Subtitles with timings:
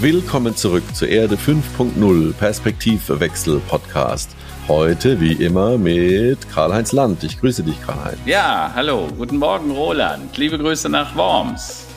[0.00, 4.30] Willkommen zurück zur Erde 5.0 Perspektivwechsel Podcast.
[4.66, 7.22] Heute wie immer mit Karl-Heinz Land.
[7.22, 8.16] Ich grüße dich, Karl-Heinz.
[8.24, 10.34] Ja, hallo, guten Morgen, Roland.
[10.38, 11.89] Liebe Grüße nach Worms.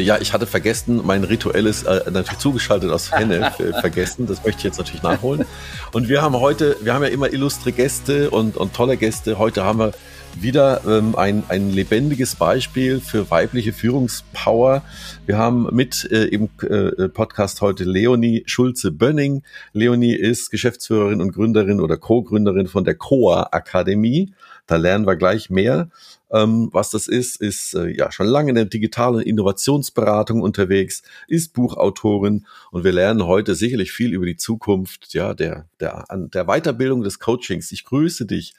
[0.00, 4.26] Ja, ich hatte vergessen, mein rituelles, äh, natürlich zugeschaltet aus Hennef, äh, vergessen.
[4.26, 5.44] Das möchte ich jetzt natürlich nachholen.
[5.92, 9.38] Und wir haben heute, wir haben ja immer illustre Gäste und, und tolle Gäste.
[9.38, 9.92] Heute haben wir
[10.40, 14.82] wieder ähm, ein, ein lebendiges Beispiel für weibliche Führungspower.
[15.26, 19.42] Wir haben mit äh, im äh, Podcast heute Leonie Schulze-Bönning.
[19.72, 24.32] Leonie ist Geschäftsführerin und Gründerin oder Co-Gründerin von der COA Akademie.
[24.66, 25.88] Da lernen wir gleich mehr.
[26.32, 31.52] Ähm, was das ist, ist äh, ja schon lange in der digitalen Innovationsberatung unterwegs, ist
[31.52, 37.02] Buchautorin und wir lernen heute sicherlich viel über die Zukunft ja, der, der, der Weiterbildung
[37.02, 37.70] des Coachings.
[37.72, 38.54] Ich grüße dich.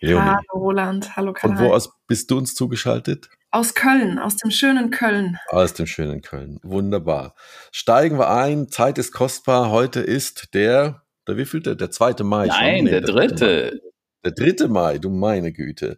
[0.00, 0.26] Leonie.
[0.26, 1.56] Hallo Roland, hallo Karl.
[1.56, 3.30] Von wo aus bist du uns zugeschaltet?
[3.50, 5.38] Aus Köln, aus dem schönen Köln.
[5.48, 6.60] Aus dem schönen Köln.
[6.62, 7.34] Wunderbar.
[7.72, 8.68] Steigen wir ein.
[8.68, 9.70] Zeit ist kostbar.
[9.70, 11.74] Heute ist der, der wievielte?
[11.74, 12.46] Der zweite Mai.
[12.48, 13.70] Nein, nee, der, der dritte.
[13.72, 13.80] Mai.
[14.24, 15.96] Der dritte Mai, du meine Güte.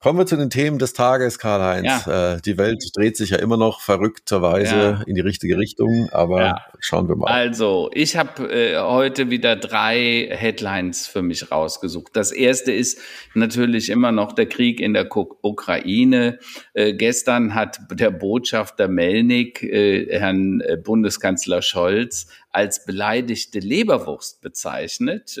[0.00, 2.06] Kommen wir zu den Themen des Tages, Karl-Heinz.
[2.06, 2.34] Ja.
[2.34, 5.02] Äh, die Welt dreht sich ja immer noch verrückterweise ja.
[5.08, 6.64] in die richtige Richtung, aber ja.
[6.78, 7.26] schauen wir mal.
[7.26, 12.14] Also, ich habe äh, heute wieder drei Headlines für mich rausgesucht.
[12.14, 13.00] Das erste ist
[13.34, 16.38] natürlich immer noch der Krieg in der Ukraine.
[16.74, 25.40] Äh, gestern hat der Botschafter Melnik äh, Herrn äh, Bundeskanzler Scholz als beleidigte Leberwurst bezeichnet.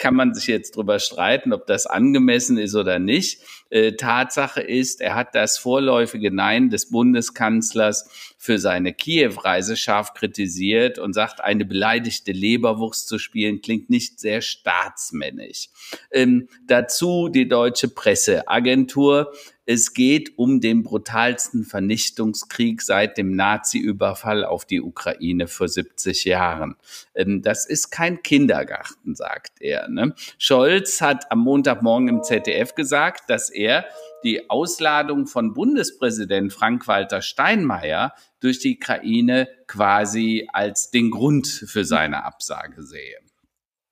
[0.00, 3.42] Kann man sich jetzt drüber streiten, ob das angemessen ist oder nicht.
[3.68, 10.98] Äh, Tatsache ist, er hat das vorläufige Nein des Bundeskanzlers für seine Kiew-Reise scharf kritisiert
[10.98, 15.68] und sagt, eine beleidigte Leberwurst zu spielen klingt nicht sehr staatsmännisch.
[16.10, 19.30] Ähm, dazu die deutsche Presseagentur.
[19.72, 26.74] Es geht um den brutalsten Vernichtungskrieg seit dem Nazi-Überfall auf die Ukraine vor 70 Jahren.
[27.14, 29.88] Ähm, das ist kein Kindergarten, sagt er.
[29.88, 30.12] Ne?
[30.38, 33.84] Scholz hat am Montagmorgen im ZDF gesagt, dass er
[34.24, 42.24] die Ausladung von Bundespräsident Frank-Walter Steinmeier durch die Ukraine quasi als den Grund für seine
[42.24, 43.18] Absage sehe.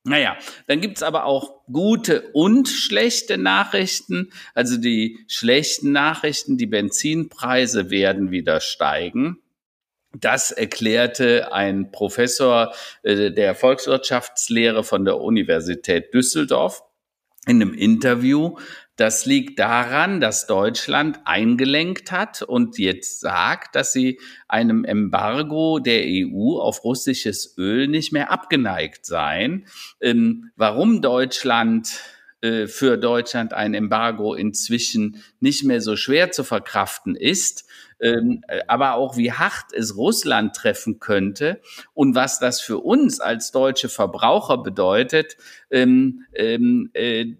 [0.05, 0.37] Naja,
[0.67, 4.33] dann gibt's aber auch gute und schlechte Nachrichten.
[4.55, 9.43] Also die schlechten Nachrichten, die Benzinpreise werden wieder steigen.
[10.17, 12.73] Das erklärte ein Professor
[13.03, 16.83] äh, der Volkswirtschaftslehre von der Universität Düsseldorf
[17.47, 18.57] in einem Interview.
[18.99, 26.03] Das liegt daran, dass Deutschland eingelenkt hat und jetzt sagt, dass sie einem Embargo der
[26.05, 29.67] EU auf russisches Öl nicht mehr abgeneigt seien.
[30.01, 32.01] Ähm, warum Deutschland
[32.41, 37.69] äh, für Deutschland ein Embargo inzwischen nicht mehr so schwer zu verkraften ist,
[38.01, 41.61] ähm, aber auch wie hart es Russland treffen könnte
[41.95, 45.37] und was das für uns als deutsche Verbraucher bedeutet,
[45.71, 47.37] ähm, ähm, äh,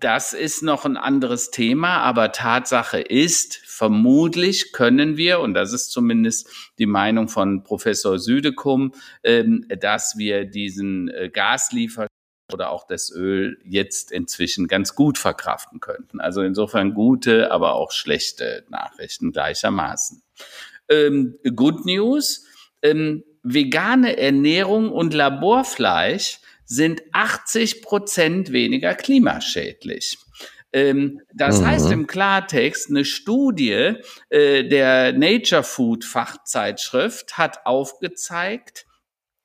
[0.00, 5.90] das ist noch ein anderes Thema, aber Tatsache ist, vermutlich können wir, und das ist
[5.90, 6.48] zumindest
[6.78, 8.92] die Meinung von Professor Südekum,
[9.24, 12.06] ähm, dass wir diesen äh, Gasliefer
[12.52, 16.20] oder auch das Öl jetzt inzwischen ganz gut verkraften könnten.
[16.20, 20.22] Also insofern gute, aber auch schlechte Nachrichten gleichermaßen.
[20.88, 22.46] Ähm, Good News,
[22.82, 30.18] ähm, vegane Ernährung und Laborfleisch sind 80 Prozent weniger klimaschädlich.
[30.72, 31.66] Ähm, das mhm.
[31.66, 33.94] heißt im Klartext, eine Studie
[34.28, 38.86] äh, der Nature Food Fachzeitschrift hat aufgezeigt,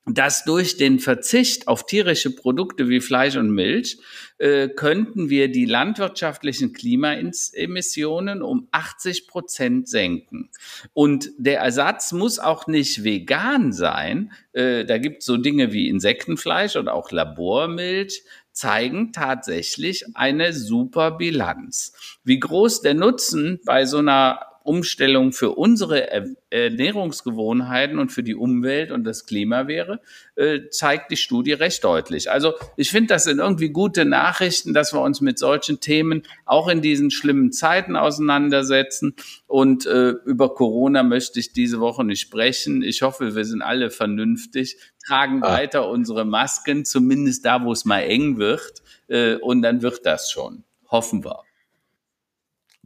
[0.05, 3.99] dass durch den Verzicht auf tierische Produkte wie Fleisch und Milch
[4.37, 10.49] äh, könnten wir die landwirtschaftlichen Klimaemissionen um 80 Prozent senken.
[10.93, 14.33] Und der Ersatz muss auch nicht vegan sein.
[14.51, 21.11] Äh, da gibt es so Dinge wie Insektenfleisch und auch Labormilch zeigen tatsächlich eine super
[21.11, 21.93] Bilanz.
[22.23, 26.09] Wie groß der Nutzen bei so einer Umstellung für unsere
[26.49, 29.99] Ernährungsgewohnheiten und für die Umwelt und das Klima wäre,
[30.35, 32.31] äh, zeigt die Studie recht deutlich.
[32.31, 36.69] Also ich finde, das sind irgendwie gute Nachrichten, dass wir uns mit solchen Themen auch
[36.69, 39.15] in diesen schlimmen Zeiten auseinandersetzen.
[39.47, 42.83] Und äh, über Corona möchte ich diese Woche nicht sprechen.
[42.83, 45.53] Ich hoffe, wir sind alle vernünftig, tragen ah.
[45.53, 48.81] weiter unsere Masken, zumindest da, wo es mal eng wird.
[49.07, 50.63] Äh, und dann wird das schon.
[50.89, 51.43] Hoffen wir.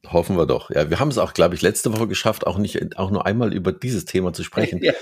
[0.05, 0.69] Hoffen wir doch.
[0.69, 3.51] Ja, wir haben es auch, glaube ich, letzte Woche geschafft, auch nicht auch nur einmal
[3.51, 4.79] über dieses Thema zu sprechen.
[4.87, 4.93] Ja.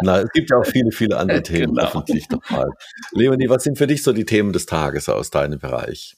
[0.00, 1.92] Na, es gibt ja auch viele, viele andere Themen, genau.
[1.92, 2.68] hoffentlich doch mal.
[3.12, 6.16] Leonie, was sind für dich so die Themen des Tages aus deinem Bereich?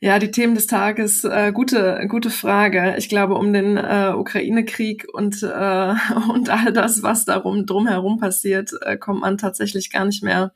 [0.00, 2.96] Ja, die Themen des Tages, äh, gute, gute Frage.
[2.98, 5.94] Ich glaube, um den äh, Ukraine-Krieg und, äh,
[6.32, 10.52] und all das, was darum drumherum passiert, äh, kommt man tatsächlich gar nicht mehr,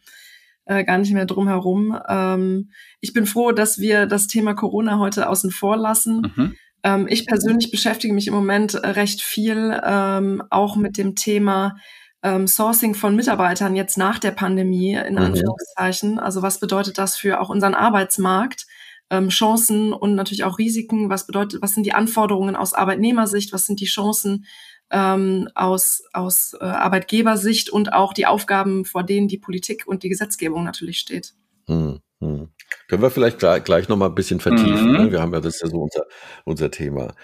[0.70, 1.98] äh, gar nicht mehr drumherum.
[2.08, 2.70] Ähm,
[3.00, 6.32] ich bin froh, dass wir das Thema Corona heute außen vor lassen.
[6.36, 6.54] Mhm.
[6.84, 11.76] Ähm, ich persönlich beschäftige mich im Moment recht viel ähm, auch mit dem Thema
[12.22, 15.18] ähm, Sourcing von Mitarbeitern jetzt nach der Pandemie, in mhm.
[15.18, 16.20] Anführungszeichen.
[16.20, 18.66] Also was bedeutet das für auch unseren Arbeitsmarkt?
[19.10, 21.10] ähm, Chancen und natürlich auch Risiken.
[21.10, 23.52] Was bedeutet, was sind die Anforderungen aus Arbeitnehmersicht?
[23.52, 24.46] Was sind die Chancen
[24.90, 30.08] ähm, aus, aus äh, Arbeitgebersicht und auch die Aufgaben, vor denen die Politik und die
[30.08, 31.34] Gesetzgebung natürlich steht?
[31.66, 32.48] Hm, hm.
[32.86, 34.88] Können wir vielleicht gleich, gleich noch mal ein bisschen vertiefen.
[34.88, 34.92] Mhm.
[34.92, 35.12] Ne?
[35.12, 36.04] Wir haben ja das ist ja so unser,
[36.44, 37.14] unser Thema.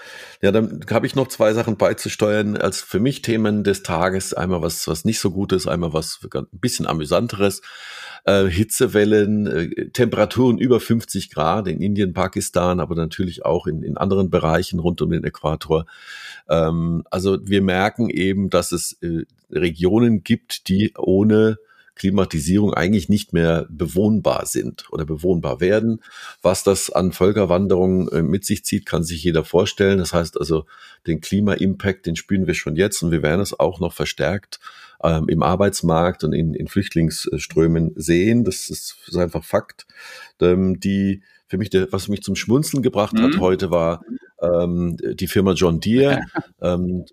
[0.40, 4.32] Ja, dann habe ich noch zwei Sachen beizusteuern als für mich Themen des Tages.
[4.32, 7.62] Einmal was, was nicht so gut ist, einmal was ein bisschen amüsanteres
[8.24, 13.96] äh, Hitzewellen, äh, Temperaturen über 50 Grad in Indien, Pakistan, aber natürlich auch in, in
[13.96, 15.86] anderen Bereichen rund um den Äquator.
[16.48, 21.58] Ähm, also wir merken eben, dass es äh, Regionen gibt, die ohne
[21.96, 26.02] Klimatisierung eigentlich nicht mehr bewohnbar sind oder bewohnbar werden.
[26.42, 29.98] Was das an Völkerwanderung äh, mit sich zieht, kann sich jeder vorstellen.
[29.98, 30.66] Das heißt also,
[31.06, 34.60] den Klima-Impact, den spüren wir schon jetzt und wir werden es auch noch verstärkt
[35.02, 38.44] ähm, im Arbeitsmarkt und in, in Flüchtlingsströmen sehen.
[38.44, 39.86] Das ist, ist einfach Fakt.
[40.40, 43.22] Ähm, die für mich, der, was mich zum Schmunzeln gebracht mhm.
[43.22, 44.02] hat heute, war
[44.62, 46.20] ähm, die Firma John Deere.
[46.60, 47.04] ähm,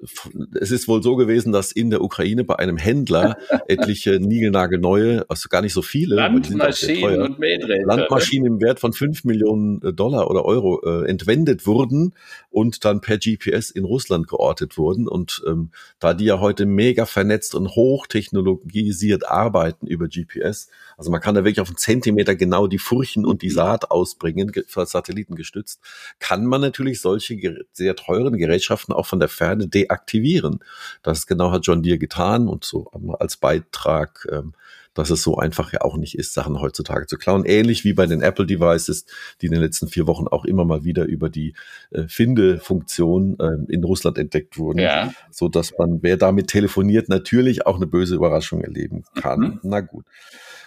[0.60, 3.38] es ist wohl so gewesen, dass in der Ukraine bei einem Händler
[3.68, 9.24] etliche niegelnagelneue, also gar nicht so viele, Landmaschinen und Mähdrähte, Landmaschinen im Wert von fünf
[9.24, 12.14] Millionen äh, Dollar oder Euro äh, entwendet wurden
[12.50, 15.08] und dann per GPS in Russland geortet wurden.
[15.08, 21.22] Und ähm, da die ja heute mega vernetzt und hochtechnologisiert arbeiten über GPS, also man
[21.22, 25.80] kann da wirklich auf einen Zentimeter genau die Furchen und die Saat ausbringen, Satelliten gestützt,
[26.20, 30.60] kann man natürlich solche solche sehr teuren Gerätschaften auch von der Ferne deaktivieren.
[31.02, 32.88] Das genau hat John Deere getan und so
[33.20, 34.54] als Beitrag, ähm,
[34.94, 37.46] dass es so einfach ja auch nicht ist, Sachen heutzutage zu klauen.
[37.46, 39.06] Ähnlich wie bei den Apple Devices,
[39.42, 41.54] die in den letzten vier Wochen auch immer mal wieder über die
[41.92, 45.12] äh, Finde-Funktion äh, in Russland entdeckt wurden, ja.
[45.32, 49.40] so dass man, wer damit telefoniert, natürlich auch eine böse Überraschung erleben kann.
[49.40, 49.60] Mhm.
[49.64, 50.06] Na gut.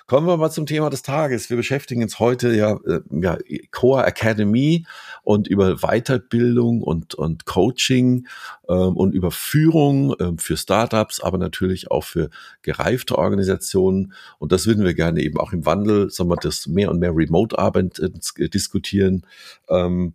[0.06, 1.50] Kommen wir mal zum Thema des Tages.
[1.50, 3.38] Wir beschäftigen uns heute ja, äh, ja
[3.72, 4.86] Core Academy
[5.24, 8.28] und über Weiterbildung und, und Coaching
[8.68, 12.30] ähm, und über Führung ähm, für Startups, aber natürlich auch für
[12.62, 14.12] gereifte Organisationen.
[14.38, 17.16] Und das würden wir gerne eben auch im Wandel, sagen wir, das mehr und mehr
[17.16, 19.26] Remote-Arbeit äh, diskutieren.
[19.68, 20.14] Ähm,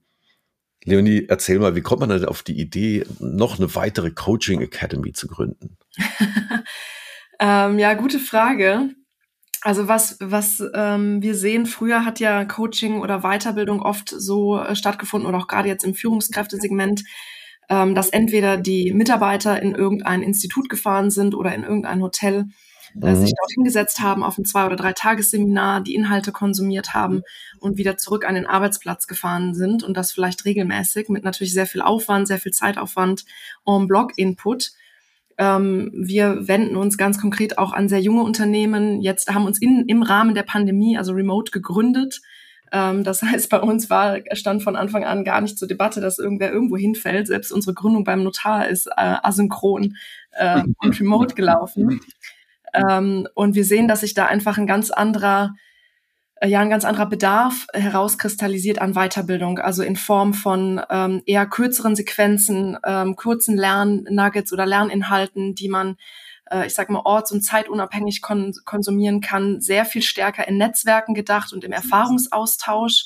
[0.86, 5.12] Leonie, erzähl mal, wie kommt man denn auf die Idee, noch eine weitere Coaching Academy
[5.12, 5.76] zu gründen?
[7.42, 8.96] ähm, ja, gute Frage.
[9.64, 14.76] Also was, was ähm, wir sehen, früher hat ja Coaching oder Weiterbildung oft so äh,
[14.76, 17.04] stattgefunden oder auch gerade jetzt im Führungskräftesegment,
[17.70, 22.48] ähm, dass entweder die Mitarbeiter in irgendein Institut gefahren sind oder in irgendein Hotel
[23.00, 23.16] äh, mhm.
[23.16, 27.22] sich dort hingesetzt haben auf ein zwei oder drei Tagesseminar, die Inhalte konsumiert haben
[27.60, 31.68] und wieder zurück an den Arbeitsplatz gefahren sind und das vielleicht regelmäßig mit natürlich sehr
[31.68, 33.26] viel Aufwand, sehr viel Zeitaufwand,
[33.66, 34.72] En-Bloc-Input.
[35.42, 39.02] Ähm, wir wenden uns ganz konkret auch an sehr junge Unternehmen.
[39.02, 42.22] Jetzt haben uns in, im Rahmen der Pandemie, also remote, gegründet.
[42.72, 46.20] Ähm, das heißt, bei uns war, stand von Anfang an gar nicht zur Debatte, dass
[46.20, 47.26] irgendwer irgendwo hinfällt.
[47.26, 48.92] Selbst unsere Gründung beim Notar ist äh,
[49.24, 49.96] asynchron
[50.34, 52.02] äh, und remote gelaufen.
[52.76, 55.56] Ähm, und wir sehen, dass sich da einfach ein ganz anderer
[56.44, 61.96] ja ein ganz anderer Bedarf herauskristallisiert an Weiterbildung, also in Form von ähm, eher kürzeren
[61.96, 65.98] Sequenzen, ähm, kurzen Lernnuggets oder Lerninhalten, die man,
[66.50, 71.14] äh, ich sag mal, orts- und zeitunabhängig kon konsumieren kann, sehr viel stärker in Netzwerken
[71.14, 73.06] gedacht und im Erfahrungsaustausch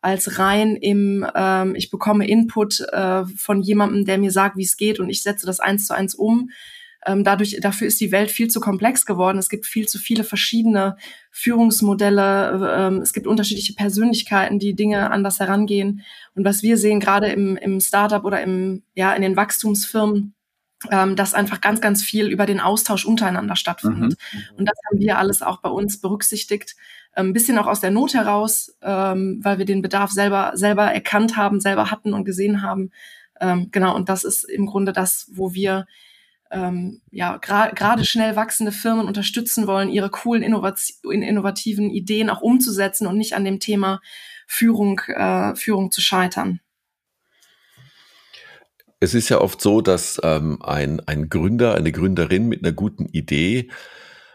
[0.00, 4.78] als rein im, ähm, ich bekomme Input äh, von jemandem, der mir sagt, wie es
[4.78, 6.50] geht und ich setze das eins zu eins um,
[7.06, 9.38] ähm, dadurch, dafür ist die Welt viel zu komplex geworden.
[9.38, 10.96] Es gibt viel zu viele verschiedene
[11.30, 12.76] Führungsmodelle.
[12.76, 16.02] Ähm, es gibt unterschiedliche Persönlichkeiten, die Dinge anders herangehen.
[16.34, 20.34] Und was wir sehen, gerade im, im Startup oder im, ja, in den Wachstumsfirmen,
[20.90, 24.16] ähm, dass einfach ganz, ganz viel über den Austausch untereinander stattfindet.
[24.32, 24.40] Mhm.
[24.58, 26.76] Und das haben wir alles auch bei uns berücksichtigt.
[27.12, 30.84] Ein ähm, bisschen auch aus der Not heraus, ähm, weil wir den Bedarf selber, selber
[30.84, 32.90] erkannt haben, selber hatten und gesehen haben.
[33.40, 35.86] Ähm, genau, und das ist im Grunde das, wo wir
[36.50, 43.06] ähm, ja gerade gra schnell wachsende Firmen unterstützen wollen, ihre coolen innovativen Ideen auch umzusetzen
[43.06, 44.00] und nicht an dem Thema
[44.46, 46.60] Führung, äh, Führung zu scheitern.
[48.98, 53.06] Es ist ja oft so, dass ähm, ein, ein Gründer, eine Gründerin mit einer guten
[53.06, 53.70] Idee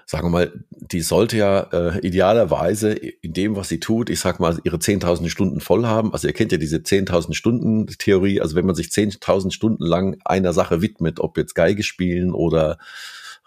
[0.05, 4.39] sagen wir mal, die sollte ja äh, idealerweise in dem, was sie tut, ich sag
[4.39, 6.13] mal, ihre 10.000 Stunden voll haben.
[6.13, 8.39] Also ihr kennt ja diese 10.000 Stunden Theorie.
[8.39, 12.77] Also wenn man sich 10.000 Stunden lang einer Sache widmet, ob jetzt Geige spielen oder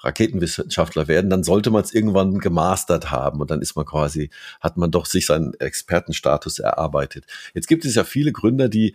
[0.01, 4.77] Raketenwissenschaftler werden, dann sollte man es irgendwann gemastert haben und dann ist man quasi, hat
[4.77, 7.27] man doch sich seinen Expertenstatus erarbeitet.
[7.55, 8.95] Jetzt gibt es ja viele Gründer, die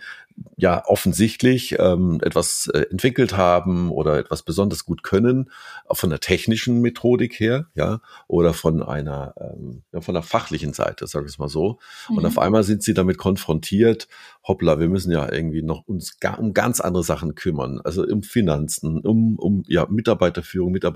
[0.57, 5.51] ja offensichtlich ähm, etwas äh, entwickelt haben oder etwas besonders gut können,
[5.91, 11.05] von der technischen Methodik her, ja, oder von einer, ähm, ja, von der fachlichen Seite,
[11.05, 11.79] sage ich es mal so.
[12.10, 12.17] Mhm.
[12.17, 14.07] Und auf einmal sind sie damit konfrontiert,
[14.48, 18.24] hoppla, wir müssen ja irgendwie noch uns ga, um ganz andere Sachen kümmern, also um
[18.24, 20.92] Finanzen, um, um ja, Mitarbeiterführung, Mitarbeiter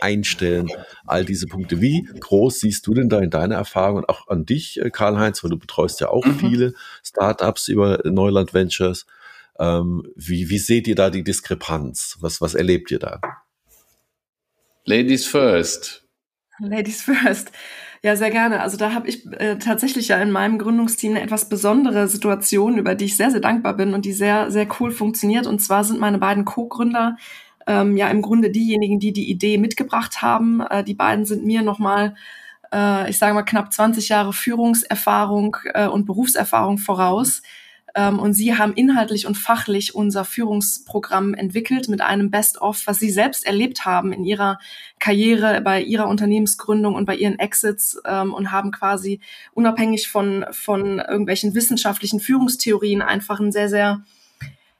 [0.00, 0.70] einstellen,
[1.06, 1.80] all diese Punkte.
[1.80, 5.42] Wie groß siehst du denn da in deiner Erfahrung und auch an dich, äh, Karl-Heinz,
[5.42, 6.38] weil du betreust ja auch mhm.
[6.38, 9.06] viele Startups über Neuland Ventures.
[9.58, 12.16] Ähm, wie, wie seht ihr da die Diskrepanz?
[12.20, 13.20] Was, was erlebt ihr da?
[14.84, 16.04] Ladies first.
[16.58, 17.50] Ladies first.
[18.04, 18.60] Ja, sehr gerne.
[18.60, 22.94] Also da habe ich äh, tatsächlich ja in meinem Gründungsteam eine etwas besondere Situation, über
[22.94, 25.46] die ich sehr, sehr dankbar bin und die sehr, sehr cool funktioniert.
[25.46, 27.16] Und zwar sind meine beiden Co-Gründer
[27.66, 30.60] ähm, ja im Grunde diejenigen, die die Idee mitgebracht haben.
[30.60, 32.14] Äh, die beiden sind mir nochmal,
[32.72, 37.42] äh, ich sage mal, knapp 20 Jahre Führungserfahrung äh, und Berufserfahrung voraus.
[37.94, 43.10] Ähm, und sie haben inhaltlich und fachlich unser Führungsprogramm entwickelt mit einem Best-of, was sie
[43.10, 44.58] selbst erlebt haben in ihrer
[44.98, 49.20] Karriere, bei ihrer Unternehmensgründung und bei ihren Exits ähm, und haben quasi
[49.52, 54.02] unabhängig von, von irgendwelchen wissenschaftlichen Führungstheorien einfach ein sehr, sehr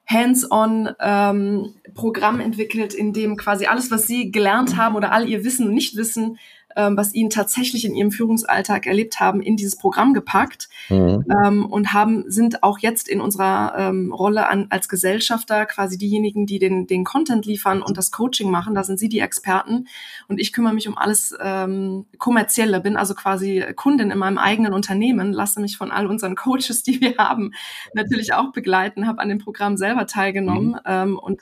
[0.07, 5.45] hands-on ähm, Programm entwickelt, in dem quasi alles, was sie gelernt haben oder all ihr
[5.45, 6.39] Wissen und Nichtwissen
[6.77, 11.25] ähm, was ihnen tatsächlich in ihrem Führungsalltag erlebt haben, in dieses Programm gepackt mhm.
[11.31, 16.47] ähm, und haben sind auch jetzt in unserer ähm, Rolle an, als Gesellschafter quasi diejenigen,
[16.47, 18.75] die den, den Content liefern und das Coaching machen.
[18.75, 19.87] Da sind sie die Experten
[20.29, 24.73] und ich kümmere mich um alles ähm, kommerzielle, bin also quasi Kundin in meinem eigenen
[24.73, 27.53] Unternehmen, lasse mich von all unseren Coaches, die wir haben,
[27.95, 30.79] natürlich auch begleiten, habe an dem Programm selber teilgenommen mhm.
[30.87, 31.41] ähm, und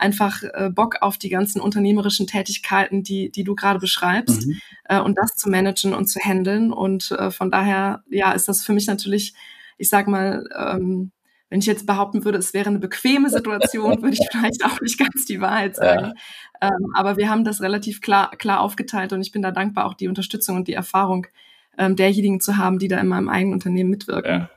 [0.00, 4.60] einfach äh, Bock auf die ganzen unternehmerischen Tätigkeiten, die, die du gerade beschreibst mhm.
[4.84, 6.72] äh, und das zu managen und zu handeln.
[6.72, 9.34] Und äh, von daher, ja, ist das für mich natürlich,
[9.78, 11.12] ich sag mal, ähm,
[11.50, 14.98] wenn ich jetzt behaupten würde, es wäre eine bequeme Situation, würde ich vielleicht auch nicht
[14.98, 16.12] ganz die Wahrheit sagen.
[16.62, 16.68] Ja.
[16.68, 19.94] Ähm, aber wir haben das relativ klar, klar aufgeteilt und ich bin da dankbar, auch
[19.94, 21.26] die Unterstützung und die Erfahrung
[21.76, 24.32] ähm, derjenigen zu haben, die da in meinem eigenen Unternehmen mitwirken.
[24.32, 24.50] Ja.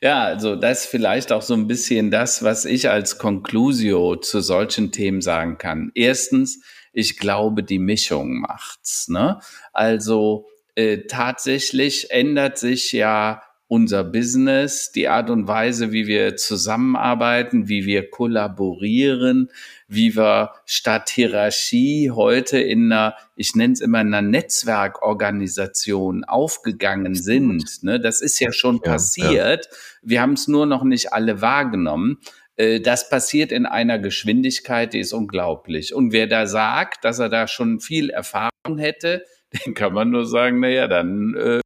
[0.00, 4.40] Ja, also das ist vielleicht auch so ein bisschen das, was ich als Conclusio zu
[4.40, 5.90] solchen Themen sagen kann.
[5.94, 9.08] Erstens, ich glaube, die Mischung macht's.
[9.08, 9.40] Ne?
[9.72, 17.68] Also äh, tatsächlich ändert sich ja unser Business, die Art und Weise, wie wir zusammenarbeiten,
[17.68, 19.50] wie wir kollaborieren,
[19.86, 27.82] wie wir statt Hierarchie heute in einer, ich nenne es immer einer Netzwerkorganisation aufgegangen sind.
[27.82, 28.00] Ne?
[28.00, 29.68] Das ist ja schon ja, passiert.
[29.70, 29.78] Ja.
[30.02, 32.18] Wir haben es nur noch nicht alle wahrgenommen.
[32.56, 35.94] Äh, das passiert in einer Geschwindigkeit, die ist unglaublich.
[35.94, 39.26] Und wer da sagt, dass er da schon viel Erfahrung hätte,
[39.66, 41.60] den kann man nur sagen, na ja, dann äh,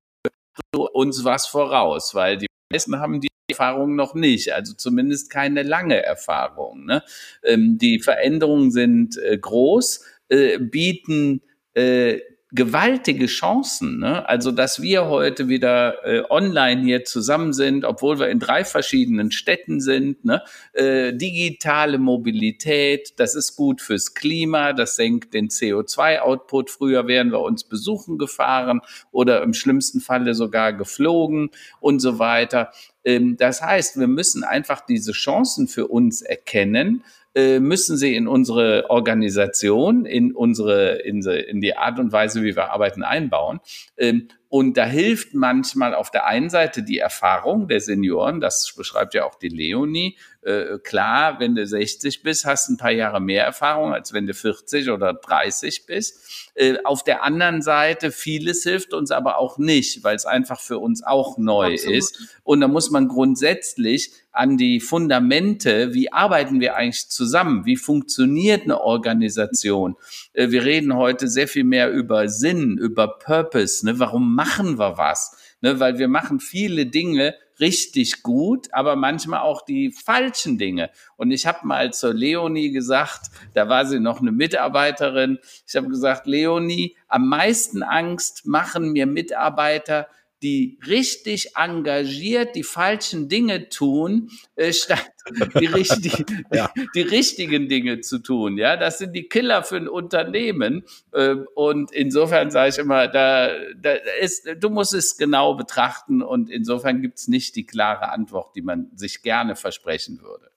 [0.73, 6.03] uns was voraus, weil die meisten haben die Erfahrung noch nicht, also zumindest keine lange
[6.03, 6.87] Erfahrung.
[6.87, 7.03] Ne?
[7.43, 11.43] Ähm, die Veränderungen sind äh, groß, äh, bieten
[11.75, 12.21] äh,
[12.55, 13.99] gewaltige Chancen.
[13.99, 14.29] Ne?
[14.29, 19.31] Also, dass wir heute wieder äh, online hier zusammen sind, obwohl wir in drei verschiedenen
[19.31, 20.25] Städten sind.
[20.25, 20.43] Ne?
[20.75, 26.71] Äh, digitale Mobilität, das ist gut fürs Klima, das senkt den CO2-Output.
[26.71, 28.83] Früher wären wir uns besuchen gefahren
[29.13, 32.71] oder im schlimmsten Falle sogar geflogen und so weiter.
[33.03, 37.03] Ähm, das heißt, wir müssen einfach diese Chancen für uns erkennen
[37.35, 42.55] äh, müssen sie in unsere Organisation, in unsere, in, in die Art und Weise, wie
[42.57, 43.61] wir arbeiten, einbauen.
[43.97, 49.15] Ähm, und da hilft manchmal auf der einen Seite die Erfahrung der Senioren, das beschreibt
[49.15, 50.19] ja auch die Leonie.
[50.43, 54.27] Äh, klar, wenn du 60 bist, hast du ein paar Jahre mehr Erfahrung, als wenn
[54.27, 56.42] du 40 oder 30 bist.
[56.55, 60.79] Äh, auf der anderen Seite, vieles hilft uns aber auch nicht, weil es einfach für
[60.79, 61.97] uns auch neu Absolut.
[61.97, 62.39] ist.
[62.45, 67.65] Und da muss man grundsätzlich an die Fundamente, wie arbeiten wir eigentlich zusammen?
[67.65, 69.97] Wie funktioniert eine Organisation?
[70.35, 73.87] Äh, wir reden heute sehr viel mehr über Sinn, über Purpose.
[73.87, 73.99] Ne?
[73.99, 75.35] Warum machen wir was?
[75.63, 75.81] Ne?
[75.81, 80.91] Weil wir machen viele Dinge richtig gut, aber manchmal auch die falschen Dinge.
[81.17, 85.89] Und ich habe mal zur Leonie gesagt, da war sie noch eine Mitarbeiterin, ich habe
[85.89, 90.09] gesagt, Leonie, am meisten Angst machen mir Mitarbeiter,
[90.43, 95.11] die richtig engagiert die falschen Dinge tun, äh, statt
[95.61, 96.71] die, richtig, ja.
[96.77, 98.59] die, die, richtigen Dinge zu tun.
[98.59, 100.85] Ja, das sind die Killer für ein Unternehmen.
[101.13, 106.51] Äh, und insofern sage ich immer, da, da ist, du musst es genau betrachten und
[106.51, 110.52] insofern gibt es nicht die klare Antwort, die man sich gerne versprechen würde.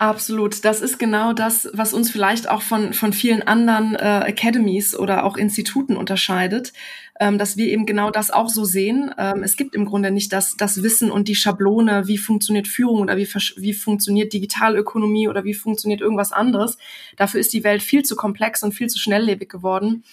[0.00, 0.64] Absolut.
[0.64, 5.24] Das ist genau das, was uns vielleicht auch von, von vielen anderen äh, Academies oder
[5.24, 6.72] auch Instituten unterscheidet,
[7.18, 9.12] ähm, dass wir eben genau das auch so sehen.
[9.18, 13.00] Ähm, es gibt im Grunde nicht das, das Wissen und die Schablone, wie funktioniert Führung
[13.00, 13.26] oder wie,
[13.56, 16.78] wie funktioniert Digitalökonomie oder wie funktioniert irgendwas anderes.
[17.16, 20.04] Dafür ist die Welt viel zu komplex und viel zu schnelllebig geworden.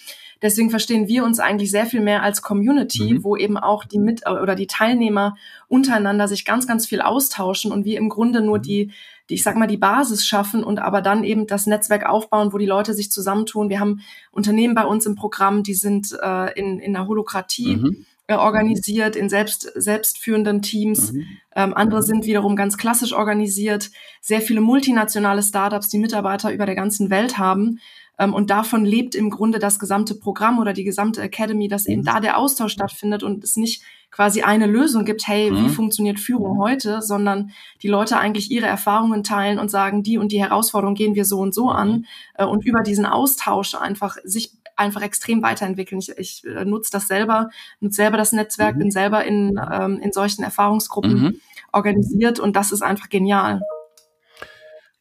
[0.42, 3.24] Deswegen verstehen wir uns eigentlich sehr viel mehr als Community, mhm.
[3.24, 7.86] wo eben auch die Mit oder die Teilnehmer untereinander sich ganz, ganz viel austauschen und
[7.86, 8.62] wir im Grunde nur mhm.
[8.62, 8.92] die die,
[9.28, 12.66] ich sag mal, die Basis schaffen und aber dann eben das Netzwerk aufbauen, wo die
[12.66, 13.68] Leute sich zusammentun.
[13.68, 17.76] Wir haben Unternehmen bei uns im Programm, die sind äh, in, in der Holokratie.
[17.76, 18.06] Mhm.
[18.28, 21.12] Äh, organisiert in selbst selbstführenden Teams.
[21.12, 21.26] Mhm.
[21.54, 23.92] Ähm, andere sind wiederum ganz klassisch organisiert.
[24.20, 27.78] Sehr viele multinationale Startups, die Mitarbeiter über der ganzen Welt haben.
[28.18, 32.00] Ähm, und davon lebt im Grunde das gesamte Programm oder die gesamte Academy, dass eben
[32.00, 32.06] mhm.
[32.06, 33.82] da der Austausch stattfindet und es nicht
[34.16, 35.66] quasi eine Lösung gibt, hey, mhm.
[35.66, 37.50] wie funktioniert Führung heute, sondern
[37.82, 41.38] die Leute eigentlich ihre Erfahrungen teilen und sagen, die und die Herausforderung gehen wir so
[41.38, 42.04] und so an mhm.
[42.34, 45.98] äh, und über diesen Austausch einfach sich einfach extrem weiterentwickeln.
[45.98, 48.78] Ich, ich äh, nutze das selber, nutze selber das Netzwerk, mhm.
[48.78, 51.40] bin selber in, ähm, in solchen Erfahrungsgruppen mhm.
[51.72, 53.60] organisiert und das ist einfach genial.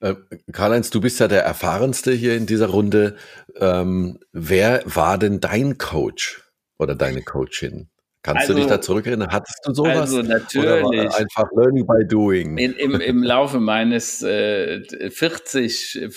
[0.02, 0.16] Äh,
[0.52, 3.16] Karl-Heinz, du bist ja der erfahrenste hier in dieser Runde.
[3.56, 6.44] Ähm, wer war denn dein Coach
[6.78, 7.88] oder deine Coachin?
[8.26, 9.32] Kannst also, du dich also, da zurückerinnern?
[9.32, 9.98] Hattest du sowas?
[9.98, 11.14] Also natürlich.
[11.14, 12.58] einfach Learning by Doing.
[12.58, 16.08] In, im, Im Laufe meines äh, 40, äh,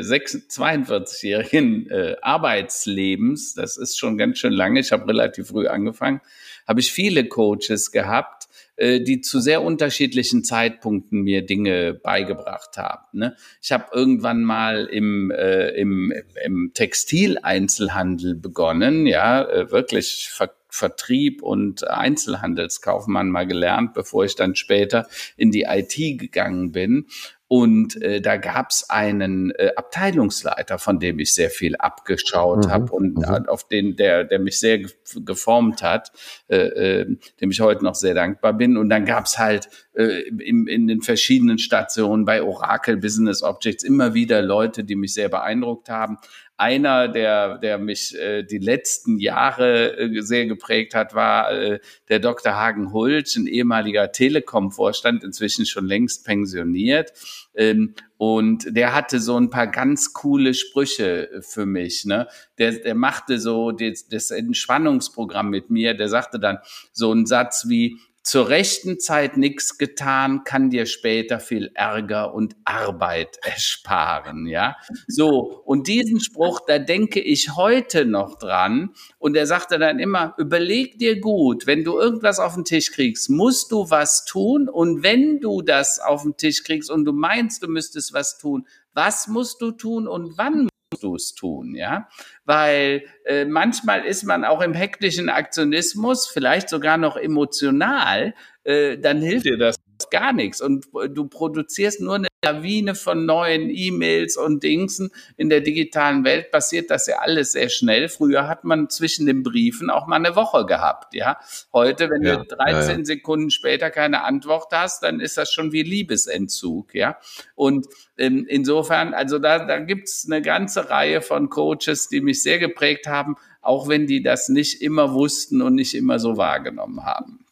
[0.00, 6.20] 42-jährigen äh, Arbeitslebens, das ist schon ganz schön lange, ich habe relativ früh angefangen,
[6.68, 13.18] habe ich viele Coaches gehabt, äh, die zu sehr unterschiedlichen Zeitpunkten mir Dinge beigebracht haben.
[13.18, 13.36] Ne?
[13.62, 16.12] Ich habe irgendwann mal im, äh, im,
[16.44, 24.56] im Textileinzelhandel begonnen, ja, äh, wirklich ver Vertrieb und Einzelhandelskaufmann mal gelernt, bevor ich dann
[24.56, 27.06] später in die IT gegangen bin.
[27.46, 32.70] Und äh, da gab's einen äh, Abteilungsleiter, von dem ich sehr viel abgeschaut mhm.
[32.70, 33.48] habe und mhm.
[33.48, 34.80] auf den, der, der mich sehr
[35.14, 36.10] geformt hat,
[36.48, 38.78] äh, äh, dem ich heute noch sehr dankbar bin.
[38.78, 44.14] Und dann gab's halt äh, in, in den verschiedenen Stationen bei Oracle Business Objects immer
[44.14, 46.18] wieder Leute, die mich sehr beeindruckt haben.
[46.56, 52.20] Einer, der, der mich äh, die letzten Jahre äh, sehr geprägt hat, war äh, der
[52.20, 52.54] Dr.
[52.54, 57.12] Hagen Hulsch, ein ehemaliger Telekom-Vorstand, inzwischen schon längst pensioniert.
[57.54, 62.04] Ähm, und der hatte so ein paar ganz coole Sprüche für mich.
[62.04, 62.28] Ne?
[62.58, 65.94] Der, der machte so das, das Entspannungsprogramm mit mir.
[65.94, 66.58] Der sagte dann
[66.92, 72.56] so einen Satz wie, zur rechten Zeit nichts getan, kann dir später viel Ärger und
[72.64, 74.76] Arbeit ersparen, ja.
[75.06, 75.62] So.
[75.66, 78.94] Und diesen Spruch, da denke ich heute noch dran.
[79.18, 83.28] Und er sagte dann immer, überleg dir gut, wenn du irgendwas auf den Tisch kriegst,
[83.28, 84.70] musst du was tun.
[84.70, 88.66] Und wenn du das auf den Tisch kriegst und du meinst, du müsstest was tun,
[88.94, 90.68] was musst du tun und wann
[91.02, 92.08] du es tun, ja?
[92.44, 99.20] Weil äh, manchmal ist man auch im hektischen Aktionismus, vielleicht sogar noch emotional, äh, dann
[99.20, 99.76] hilft dir das
[100.10, 105.10] gar nichts und du produzierst nur eine Lawine von neuen E-Mails und Dingsen.
[105.36, 108.08] In der digitalen Welt passiert das ja alles sehr schnell.
[108.08, 111.38] Früher hat man zwischen den Briefen auch mal eine Woche gehabt, ja.
[111.72, 113.04] Heute, wenn ja, du 13 ja, ja.
[113.04, 117.16] Sekunden später keine Antwort hast, dann ist das schon wie Liebesentzug, ja.
[117.54, 117.86] Und
[118.18, 123.06] ähm, insofern, also da, da gibt's eine ganze Reihe von Coaches, die mich sehr geprägt
[123.06, 127.43] haben, auch wenn die das nicht immer wussten und nicht immer so wahrgenommen haben.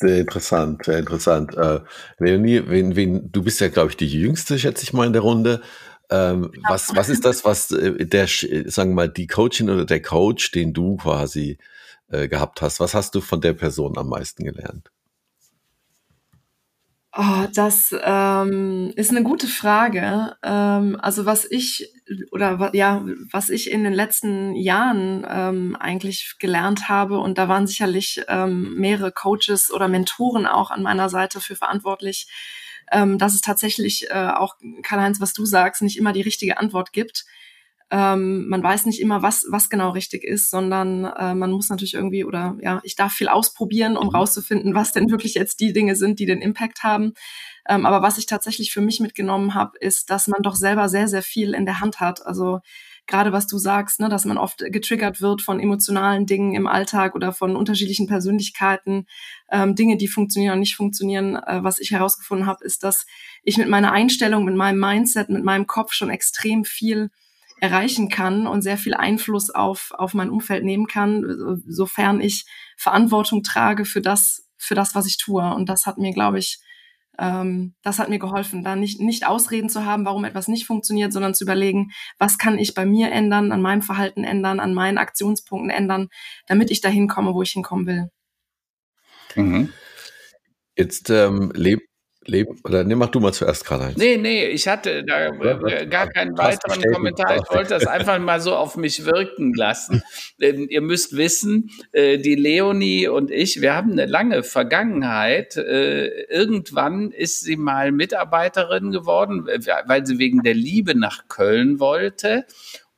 [0.00, 1.56] Sehr interessant, sehr interessant.
[1.56, 1.80] Äh,
[2.18, 5.22] Leonie, wen, wen, du bist ja, glaube ich, die Jüngste, schätze ich mal, in der
[5.22, 5.60] Runde.
[6.08, 6.70] Ähm, ja.
[6.70, 10.52] was, was ist das, was äh, der, sagen wir mal, die Coachin oder der Coach,
[10.52, 11.58] den du quasi
[12.10, 14.90] äh, gehabt hast, was hast du von der Person am meisten gelernt?
[17.20, 20.36] Oh, das ähm, ist eine gute Frage.
[20.44, 21.92] Ähm, also was ich
[22.30, 27.66] oder ja, was ich in den letzten Jahren ähm, eigentlich gelernt habe und da waren
[27.66, 32.28] sicherlich ähm, mehrere Coaches oder Mentoren auch an meiner Seite für verantwortlich,
[32.92, 34.54] ähm, dass es tatsächlich äh, auch
[34.84, 37.24] Karl-Heinz, was du sagst, nicht immer die richtige Antwort gibt.
[37.90, 41.94] Ähm, man weiß nicht immer, was, was genau richtig ist, sondern äh, man muss natürlich
[41.94, 44.14] irgendwie oder ja, ich darf viel ausprobieren, um mhm.
[44.14, 47.14] rauszufinden, was denn wirklich jetzt die Dinge sind, die den Impact haben.
[47.66, 51.08] Ähm, aber was ich tatsächlich für mich mitgenommen habe, ist, dass man doch selber sehr,
[51.08, 52.26] sehr viel in der Hand hat.
[52.26, 52.60] Also
[53.06, 57.14] gerade was du sagst, ne, dass man oft getriggert wird von emotionalen Dingen im Alltag
[57.14, 59.06] oder von unterschiedlichen Persönlichkeiten,
[59.50, 61.36] ähm, Dinge, die funktionieren und nicht funktionieren.
[61.36, 63.06] Äh, was ich herausgefunden habe, ist, dass
[63.42, 67.10] ich mit meiner Einstellung, mit meinem Mindset, mit meinem Kopf schon extrem viel
[67.60, 71.24] erreichen kann und sehr viel Einfluss auf, auf mein Umfeld nehmen kann,
[71.66, 75.42] sofern ich Verantwortung trage für das, für das, was ich tue.
[75.54, 76.60] Und das hat mir, glaube ich,
[77.18, 81.12] ähm, das hat mir geholfen, da nicht, nicht Ausreden zu haben, warum etwas nicht funktioniert,
[81.12, 84.98] sondern zu überlegen, was kann ich bei mir ändern, an meinem Verhalten ändern, an meinen
[84.98, 86.08] Aktionspunkten ändern,
[86.46, 88.10] damit ich dahin komme, wo ich hinkommen will.
[89.34, 89.72] Mhm.
[90.76, 91.87] Jetzt ähm, lebt
[92.28, 93.96] Leben, oder ne, mach du mal zuerst, Karl-Heinz.
[93.96, 97.36] Nee, nee, ich hatte da äh, gar keinen weiteren Kommentar.
[97.36, 100.02] Ich wollte das einfach mal so auf mich wirken lassen.
[100.40, 105.56] Ähm, ihr müsst wissen, äh, die Leonie und ich, wir haben eine lange Vergangenheit.
[105.56, 112.46] Äh, irgendwann ist sie mal Mitarbeiterin geworden, weil sie wegen der Liebe nach Köln wollte.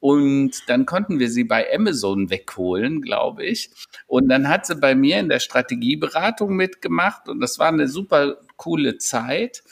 [0.01, 3.71] Und dann konnten wir sie bei Amazon wegholen, glaube ich.
[4.07, 8.38] Und dann hat sie bei mir in der Strategieberatung mitgemacht und das war eine super
[8.61, 9.62] coole Zeit.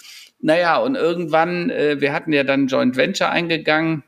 [0.41, 4.05] Naja, und irgendwann, äh, wir hatten ja dann Joint Venture eingegangen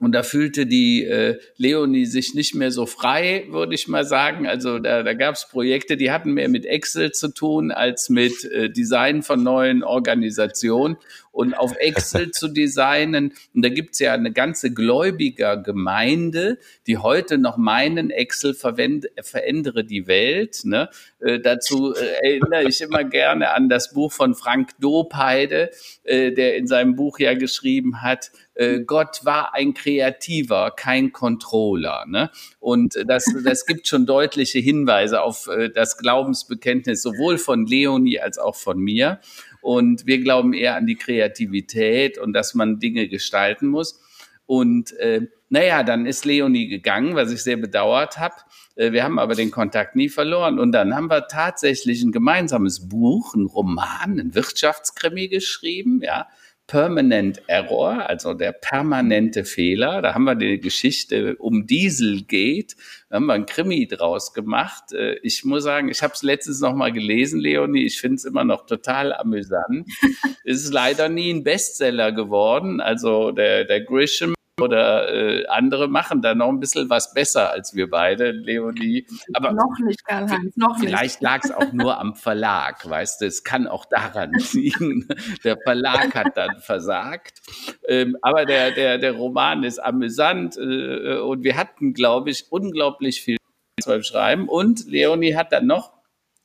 [0.00, 4.46] und da fühlte die äh, Leonie sich nicht mehr so frei, würde ich mal sagen.
[4.46, 8.44] Also da, da gab es Projekte, die hatten mehr mit Excel zu tun als mit
[8.44, 10.98] äh, Design von neuen Organisationen
[11.32, 13.32] und auf Excel zu designen.
[13.52, 20.06] Und da gibt's ja eine ganze Gläubigergemeinde, die heute noch meinen, Excel verwende, verändere die
[20.06, 20.60] Welt.
[20.62, 20.90] Ne?
[21.18, 25.70] Äh, dazu äh, erinnere ich immer gerne an das Buch von Frank Dopeide,
[26.04, 32.04] äh, der in seinem Buch ja geschrieben hat, äh, Gott war ein Kreativer, kein Controller.
[32.06, 32.30] Ne?
[32.58, 38.38] Und das, das gibt schon deutliche Hinweise auf äh, das Glaubensbekenntnis sowohl von Leonie als
[38.38, 39.20] auch von mir.
[39.62, 44.00] Und wir glauben eher an die Kreativität und dass man Dinge gestalten muss.
[44.46, 48.34] Und äh, naja, dann ist Leonie gegangen, was ich sehr bedauert habe.
[48.74, 50.58] Äh, wir haben aber den Kontakt nie verloren.
[50.58, 56.26] Und dann haben wir tatsächlich ein gemeinsames Buch, ein Roman, ein Wirtschaftskrimi geschrieben, ja,
[56.68, 60.02] Permanent Error, also der permanente Fehler.
[60.02, 62.76] Da haben wir die Geschichte um Dieselgate,
[63.08, 64.92] da haben wir ein Krimi draus gemacht.
[64.92, 67.86] Äh, ich muss sagen, ich habe es letztens noch mal gelesen, Leonie.
[67.86, 69.88] Ich finde es immer noch total amüsant.
[70.44, 72.82] es ist leider nie ein Bestseller geworden.
[72.82, 77.74] Also der, der Grisham oder äh, andere machen da noch ein bisschen was besser als
[77.74, 79.06] wir beide, Leonie.
[79.34, 80.78] Aber noch nicht, Karl-Heinz, noch.
[80.78, 85.08] Vielleicht lag es auch nur am Verlag, weißt du, es kann auch daran liegen.
[85.44, 87.40] Der Verlag hat dann versagt.
[87.86, 93.22] Ähm, aber der, der, der Roman ist amüsant äh, und wir hatten, glaube ich, unglaublich
[93.22, 93.38] viel
[93.86, 94.48] beim Schreiben.
[94.48, 95.97] Und Leonie hat dann noch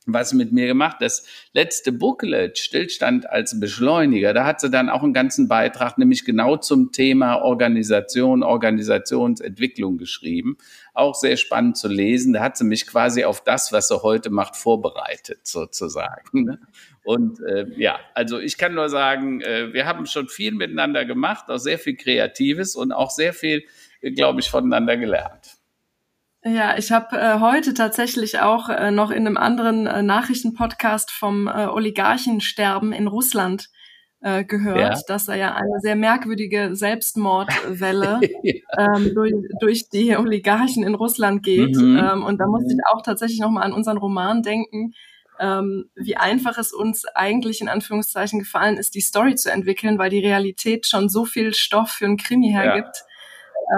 [0.06, 0.98] was mit mir gemacht.
[1.00, 6.24] Das letzte Booklet, Stillstand als Beschleuniger, da hat sie dann auch einen ganzen Beitrag, nämlich
[6.24, 10.58] genau zum Thema Organisation, Organisationsentwicklung geschrieben.
[10.92, 12.34] Auch sehr spannend zu lesen.
[12.34, 16.58] Da hat sie mich quasi auf das, was sie heute macht, vorbereitet, sozusagen.
[17.04, 21.50] Und äh, ja, also ich kann nur sagen, äh, wir haben schon viel miteinander gemacht,
[21.50, 23.64] auch sehr viel Kreatives und auch sehr viel,
[24.00, 25.53] äh, glaube ich, voneinander gelernt.
[26.46, 31.46] Ja, ich habe äh, heute tatsächlich auch äh, noch in einem anderen äh, Nachrichtenpodcast vom
[31.46, 33.70] äh, Oligarchensterben in Russland
[34.20, 35.00] äh, gehört, ja.
[35.06, 38.54] dass da ja eine sehr merkwürdige Selbstmordwelle ja.
[38.76, 41.76] ähm, durch, durch die Oligarchen in Russland geht.
[41.76, 41.96] Mhm.
[41.96, 44.92] Ähm, und da musste ich auch tatsächlich nochmal an unseren Roman denken,
[45.40, 50.10] ähm, wie einfach es uns eigentlich in Anführungszeichen gefallen ist, die Story zu entwickeln, weil
[50.10, 52.96] die Realität schon so viel Stoff für einen Krimi hergibt.
[52.98, 53.13] Ja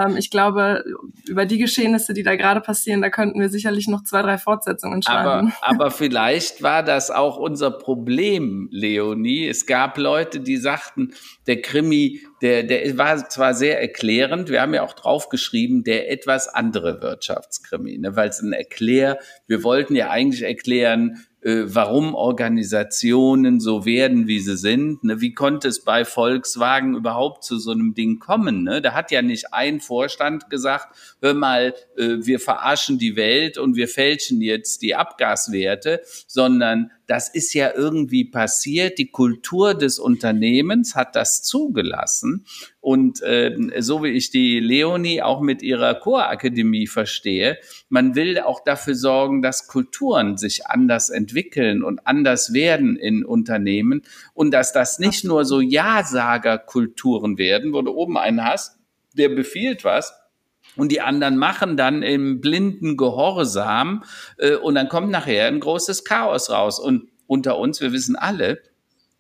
[0.01, 0.85] ähm, ich glaube,
[1.27, 5.03] über die Geschehnisse, die da gerade passieren, da könnten wir sicherlich noch zwei, drei Fortsetzungen
[5.03, 5.53] schreiben.
[5.61, 9.46] Aber, aber vielleicht war das auch unser Problem, Leonie.
[9.46, 11.14] Es gab Leute, die sagten,
[11.46, 16.49] der Krimi, der, der war zwar sehr erklärend, wir haben ja auch draufgeschrieben, der etwas
[16.49, 23.61] andere Wirtschaftskrimi, ne, weil es ein Erklär, wir wollten ja eigentlich erklären, äh, warum Organisationen
[23.61, 25.05] so werden, wie sie sind.
[25.05, 25.21] Ne?
[25.21, 28.65] Wie konnte es bei Volkswagen überhaupt zu so einem Ding kommen?
[28.65, 28.83] Ne?
[28.83, 30.89] Da hat ja nicht ein Vorstand gesagt,
[31.23, 37.29] hör mal, äh, wir verarschen die Welt und wir fälschen jetzt die Abgaswerte, sondern das
[37.29, 38.99] ist ja irgendwie passiert.
[38.99, 42.47] Die Kultur des Unternehmens hat das zugelassen.
[42.81, 48.62] Und äh, so wie ich die Leonie auch mit ihrer Chorakademie verstehe, man will auch
[48.64, 54.03] dafür sorgen, dass Kulturen sich anders entwickeln und anders werden in Unternehmen
[54.35, 58.79] und dass das nicht nur so Ja-Sager-Kulturen werden, wo du oben einen hast,
[59.14, 60.12] der befiehlt was,
[60.77, 64.05] und die anderen machen dann im blinden Gehorsam
[64.39, 66.79] äh, und dann kommt nachher ein großes Chaos raus.
[66.79, 68.61] Und unter uns, wir wissen alle,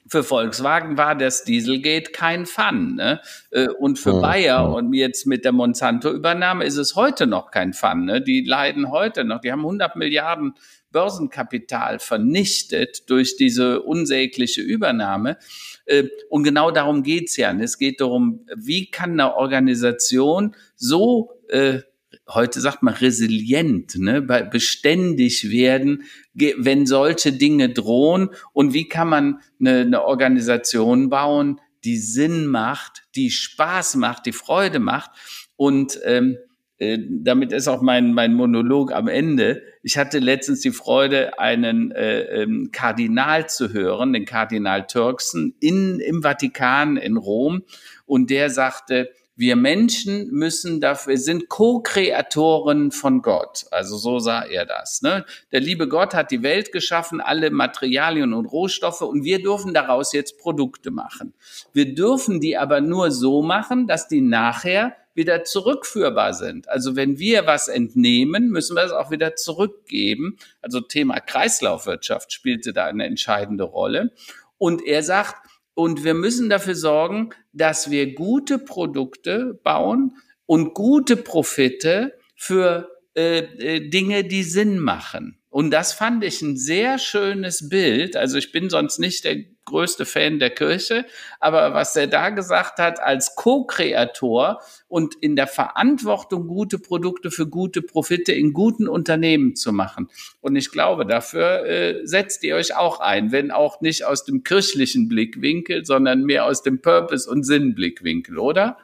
[0.08, 2.94] für Volkswagen war das Dieselgate kein Fun.
[2.94, 3.20] Ne?
[3.50, 4.62] Äh, und für ja, Bayer ja.
[4.62, 8.04] und jetzt mit der Monsanto-Übernahme ist es heute noch kein Fun.
[8.04, 8.22] Ne?
[8.22, 9.40] Die leiden heute noch.
[9.40, 10.54] Die haben 100 Milliarden
[10.92, 15.38] Börsenkapital vernichtet durch diese unsägliche Übernahme.
[15.86, 17.52] Äh, und genau darum geht's ja.
[17.58, 21.80] Es geht darum, wie kann eine Organisation so äh,
[22.28, 29.40] heute sagt man resilient, ne, beständig werden, wenn solche Dinge drohen und wie kann man
[29.60, 35.10] eine, eine Organisation bauen, die Sinn macht, die Spaß macht, die Freude macht
[35.56, 36.36] und ähm,
[36.78, 39.62] äh, damit ist auch mein, mein Monolog am Ende.
[39.82, 46.00] Ich hatte letztens die Freude, einen äh, ähm, Kardinal zu hören, den Kardinal Türksen in,
[46.00, 47.62] im Vatikan in Rom.
[48.04, 53.66] Und der sagte, wir Menschen müssen dafür, sind Co-Kreatoren von Gott.
[53.70, 55.02] Also so sah er das.
[55.02, 55.26] Ne?
[55.52, 60.14] Der liebe Gott hat die Welt geschaffen, alle Materialien und Rohstoffe und wir dürfen daraus
[60.14, 61.34] jetzt Produkte machen.
[61.74, 66.68] Wir dürfen die aber nur so machen, dass die nachher wieder zurückführbar sind.
[66.68, 70.36] Also wenn wir was entnehmen, müssen wir es auch wieder zurückgeben.
[70.60, 74.12] Also Thema Kreislaufwirtschaft spielte da eine entscheidende Rolle.
[74.58, 75.36] Und er sagt,
[75.74, 83.38] und wir müssen dafür sorgen, dass wir gute Produkte bauen und gute Profite für äh,
[83.38, 85.38] äh, Dinge, die Sinn machen.
[85.56, 88.14] Und das fand ich ein sehr schönes Bild.
[88.14, 91.06] Also ich bin sonst nicht der größte Fan der Kirche,
[91.40, 97.48] aber was er da gesagt hat, als Co-Kreator und in der Verantwortung, gute Produkte für
[97.48, 100.10] gute Profite in guten Unternehmen zu machen.
[100.42, 104.44] Und ich glaube, dafür äh, setzt ihr euch auch ein, wenn auch nicht aus dem
[104.44, 108.76] kirchlichen Blickwinkel, sondern mehr aus dem Purpose- und Sinnblickwinkel, oder?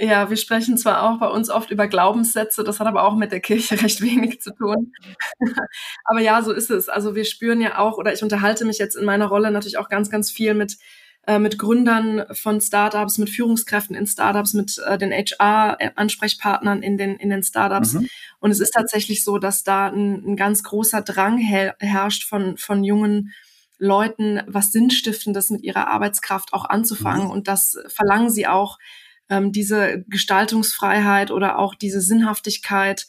[0.00, 3.32] Ja, wir sprechen zwar auch bei uns oft über Glaubenssätze, das hat aber auch mit
[3.32, 4.92] der Kirche recht wenig zu tun.
[6.04, 6.88] aber ja, so ist es.
[6.88, 9.88] Also wir spüren ja auch, oder ich unterhalte mich jetzt in meiner Rolle natürlich auch
[9.88, 10.76] ganz, ganz viel mit
[11.26, 17.16] äh, mit Gründern von Startups, mit Führungskräften in Startups, mit äh, den HR-Ansprechpartnern in den,
[17.16, 17.94] in den Startups.
[17.94, 18.08] Mhm.
[18.38, 22.56] Und es ist tatsächlich so, dass da ein, ein ganz großer Drang her herrscht von,
[22.56, 23.34] von jungen
[23.78, 27.26] Leuten, was Sinnstiftendes mit ihrer Arbeitskraft auch anzufangen.
[27.26, 27.30] Mhm.
[27.30, 28.78] Und das verlangen sie auch
[29.30, 33.06] ähm, diese Gestaltungsfreiheit oder auch diese Sinnhaftigkeit,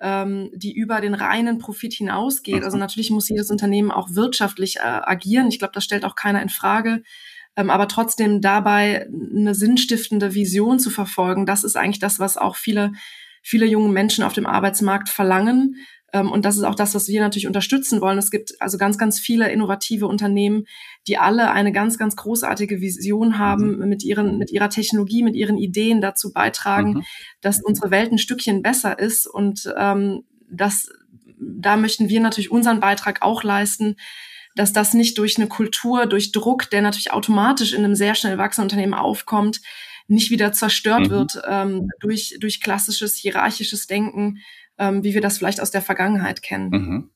[0.00, 2.64] ähm, die über den reinen Profit hinausgeht.
[2.64, 2.80] Also mhm.
[2.80, 5.48] natürlich muss jedes Unternehmen auch wirtschaftlich äh, agieren.
[5.48, 7.02] Ich glaube, das stellt auch keiner in Frage.
[7.56, 12.56] Ähm, aber trotzdem dabei eine sinnstiftende Vision zu verfolgen, das ist eigentlich das, was auch
[12.56, 12.92] viele,
[13.42, 15.76] viele junge Menschen auf dem Arbeitsmarkt verlangen.
[16.12, 18.18] Ähm, und das ist auch das, was wir natürlich unterstützen wollen.
[18.18, 20.64] Es gibt also ganz, ganz viele innovative Unternehmen,
[21.06, 23.88] die alle eine ganz, ganz großartige Vision haben, mhm.
[23.88, 27.02] mit ihren, mit ihrer Technologie, mit ihren Ideen dazu beitragen, mhm.
[27.40, 29.26] dass unsere Welt ein Stückchen besser ist.
[29.26, 30.90] Und ähm, das,
[31.38, 33.96] da möchten wir natürlich unseren Beitrag auch leisten,
[34.56, 38.36] dass das nicht durch eine Kultur, durch Druck, der natürlich automatisch in einem sehr schnell
[38.36, 39.60] wachsenden Unternehmen aufkommt,
[40.08, 41.10] nicht wieder zerstört mhm.
[41.10, 44.40] wird ähm, durch, durch klassisches hierarchisches Denken,
[44.80, 46.70] ähm, wie wir das vielleicht aus der Vergangenheit kennen.
[46.70, 47.10] Mhm.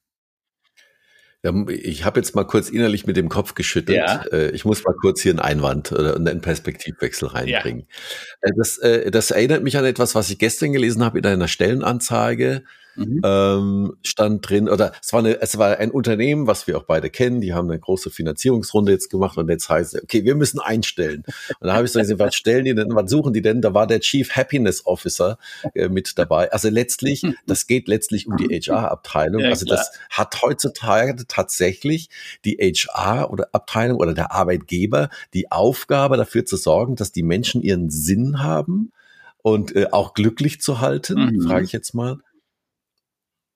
[1.69, 3.99] Ich habe jetzt mal kurz innerlich mit dem Kopf geschüttelt.
[3.99, 4.25] Ja.
[4.33, 7.87] Äh, ich muss mal kurz hier einen Einwand oder einen Perspektivwechsel reinbringen.
[8.43, 8.49] Ja.
[8.49, 11.49] Äh, das, äh, das erinnert mich an etwas, was ich gestern gelesen habe in einer
[11.49, 12.65] Stellenanzeige
[12.97, 13.21] mhm.
[13.25, 17.11] ähm, stand drin, oder es war, eine, es war ein Unternehmen, was wir auch beide
[17.11, 20.61] kennen, die haben eine große Finanzierungsrunde jetzt gemacht und jetzt heißt es, okay, wir müssen
[20.61, 21.25] einstellen.
[21.61, 23.61] Und da habe ich so gesagt, was stellen die denn, was suchen die denn?
[23.61, 25.39] Da war der Chief Happiness Officer
[25.75, 26.53] äh, mit dabei.
[26.53, 29.43] Also letztlich, das geht letztlich um die HR-Abteilung.
[29.43, 32.09] Ja, also das hat heutzutage tatsächlich
[32.45, 37.63] die HR oder Abteilung oder der Arbeitgeber die Aufgabe dafür zu sorgen, dass die Menschen
[37.63, 38.93] ihren Sinn haben
[39.43, 41.43] und äh, auch glücklich zu halten, mhm.
[41.43, 42.19] frage ich jetzt mal.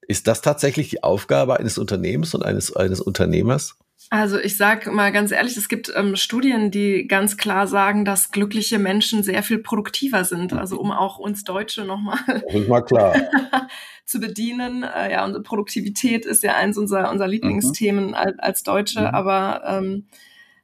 [0.09, 3.77] Ist das tatsächlich die Aufgabe eines Unternehmens und eines, eines Unternehmers?
[4.11, 8.31] Also ich sage mal ganz ehrlich, es gibt ähm, Studien, die ganz klar sagen, dass
[8.31, 10.55] glückliche Menschen sehr viel produktiver sind.
[10.55, 12.19] Also um auch uns Deutsche nochmal
[12.69, 13.15] mal klar.
[14.07, 14.83] zu bedienen.
[14.83, 18.15] Äh, ja, unsere Produktivität ist ja eins unserer, unserer Lieblingsthemen mhm.
[18.15, 19.07] als, als Deutsche, mhm.
[19.09, 20.07] aber ähm,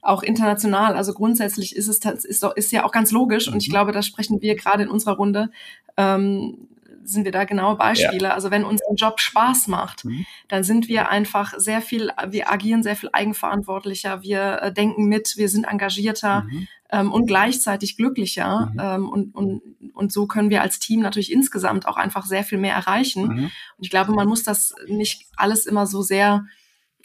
[0.00, 0.96] auch international.
[0.96, 3.54] Also grundsätzlich ist es ist, doch, ist ja auch ganz logisch mhm.
[3.54, 3.72] und ich mhm.
[3.72, 5.50] glaube, da sprechen wir gerade in unserer Runde
[5.98, 6.68] ähm,
[7.04, 8.28] sind wir da genaue Beispiele.
[8.28, 8.34] Ja.
[8.34, 10.26] Also wenn uns ein Job Spaß macht, mhm.
[10.48, 15.34] dann sind wir einfach sehr viel, wir agieren sehr viel eigenverantwortlicher, wir äh, denken mit,
[15.36, 16.68] wir sind engagierter mhm.
[16.90, 18.70] ähm, und gleichzeitig glücklicher.
[18.72, 18.80] Mhm.
[18.80, 19.62] Ähm, und, und,
[19.94, 23.26] und so können wir als Team natürlich insgesamt auch einfach sehr viel mehr erreichen.
[23.26, 23.44] Mhm.
[23.44, 26.44] Und ich glaube, man muss das nicht alles immer so sehr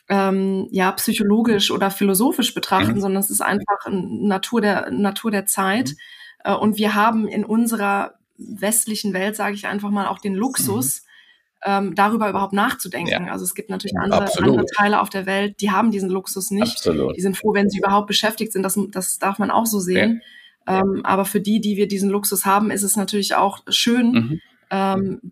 [0.09, 3.01] ähm, ja psychologisch oder philosophisch betrachten, mhm.
[3.01, 5.89] sondern es ist einfach Natur der Natur der Zeit.
[5.89, 5.95] Mhm.
[6.43, 11.03] Äh, und wir haben in unserer westlichen Welt, sage ich einfach mal, auch den Luxus,
[11.63, 13.25] ähm, darüber überhaupt nachzudenken.
[13.25, 13.31] Ja.
[13.31, 16.77] Also es gibt natürlich andere, andere Teile auf der Welt, die haben diesen Luxus nicht.
[16.77, 17.17] Absolut.
[17.17, 18.63] Die sind froh, wenn sie überhaupt beschäftigt sind.
[18.63, 20.21] Das, das darf man auch so sehen.
[20.67, 20.79] Ja.
[20.81, 24.41] Ähm, aber für die, die wir diesen Luxus haben, ist es natürlich auch schön, mhm.
[24.69, 25.31] ähm,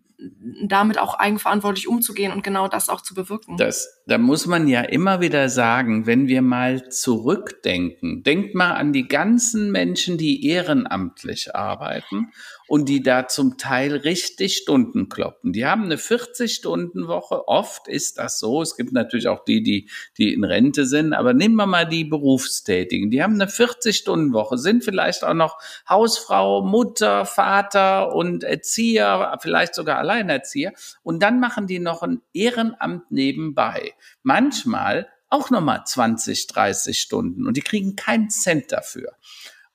[0.64, 3.56] damit auch eigenverantwortlich umzugehen und genau das auch zu bewirken.
[3.56, 8.92] Das, da muss man ja immer wieder sagen, wenn wir mal zurückdenken, denkt mal an
[8.92, 12.32] die ganzen Menschen, die ehrenamtlich arbeiten
[12.68, 15.52] und die da zum Teil richtig Stunden kloppen.
[15.52, 17.48] Die haben eine 40-Stunden-Woche.
[17.48, 18.60] Oft ist das so.
[18.60, 21.14] Es gibt natürlich auch die, die, die in Rente sind.
[21.14, 23.10] Aber nehmen wir mal die Berufstätigen.
[23.10, 29.98] Die haben eine 40-Stunden-Woche, sind vielleicht auch noch Hausfrau, Mutter, Vater und Erzieher, vielleicht sogar
[29.98, 30.72] Alleinerzieher.
[31.02, 33.94] Und dann machen die noch ein Ehrenamt nebenbei.
[34.22, 39.12] Manchmal auch nochmal 20, 30 Stunden und die kriegen keinen Cent dafür.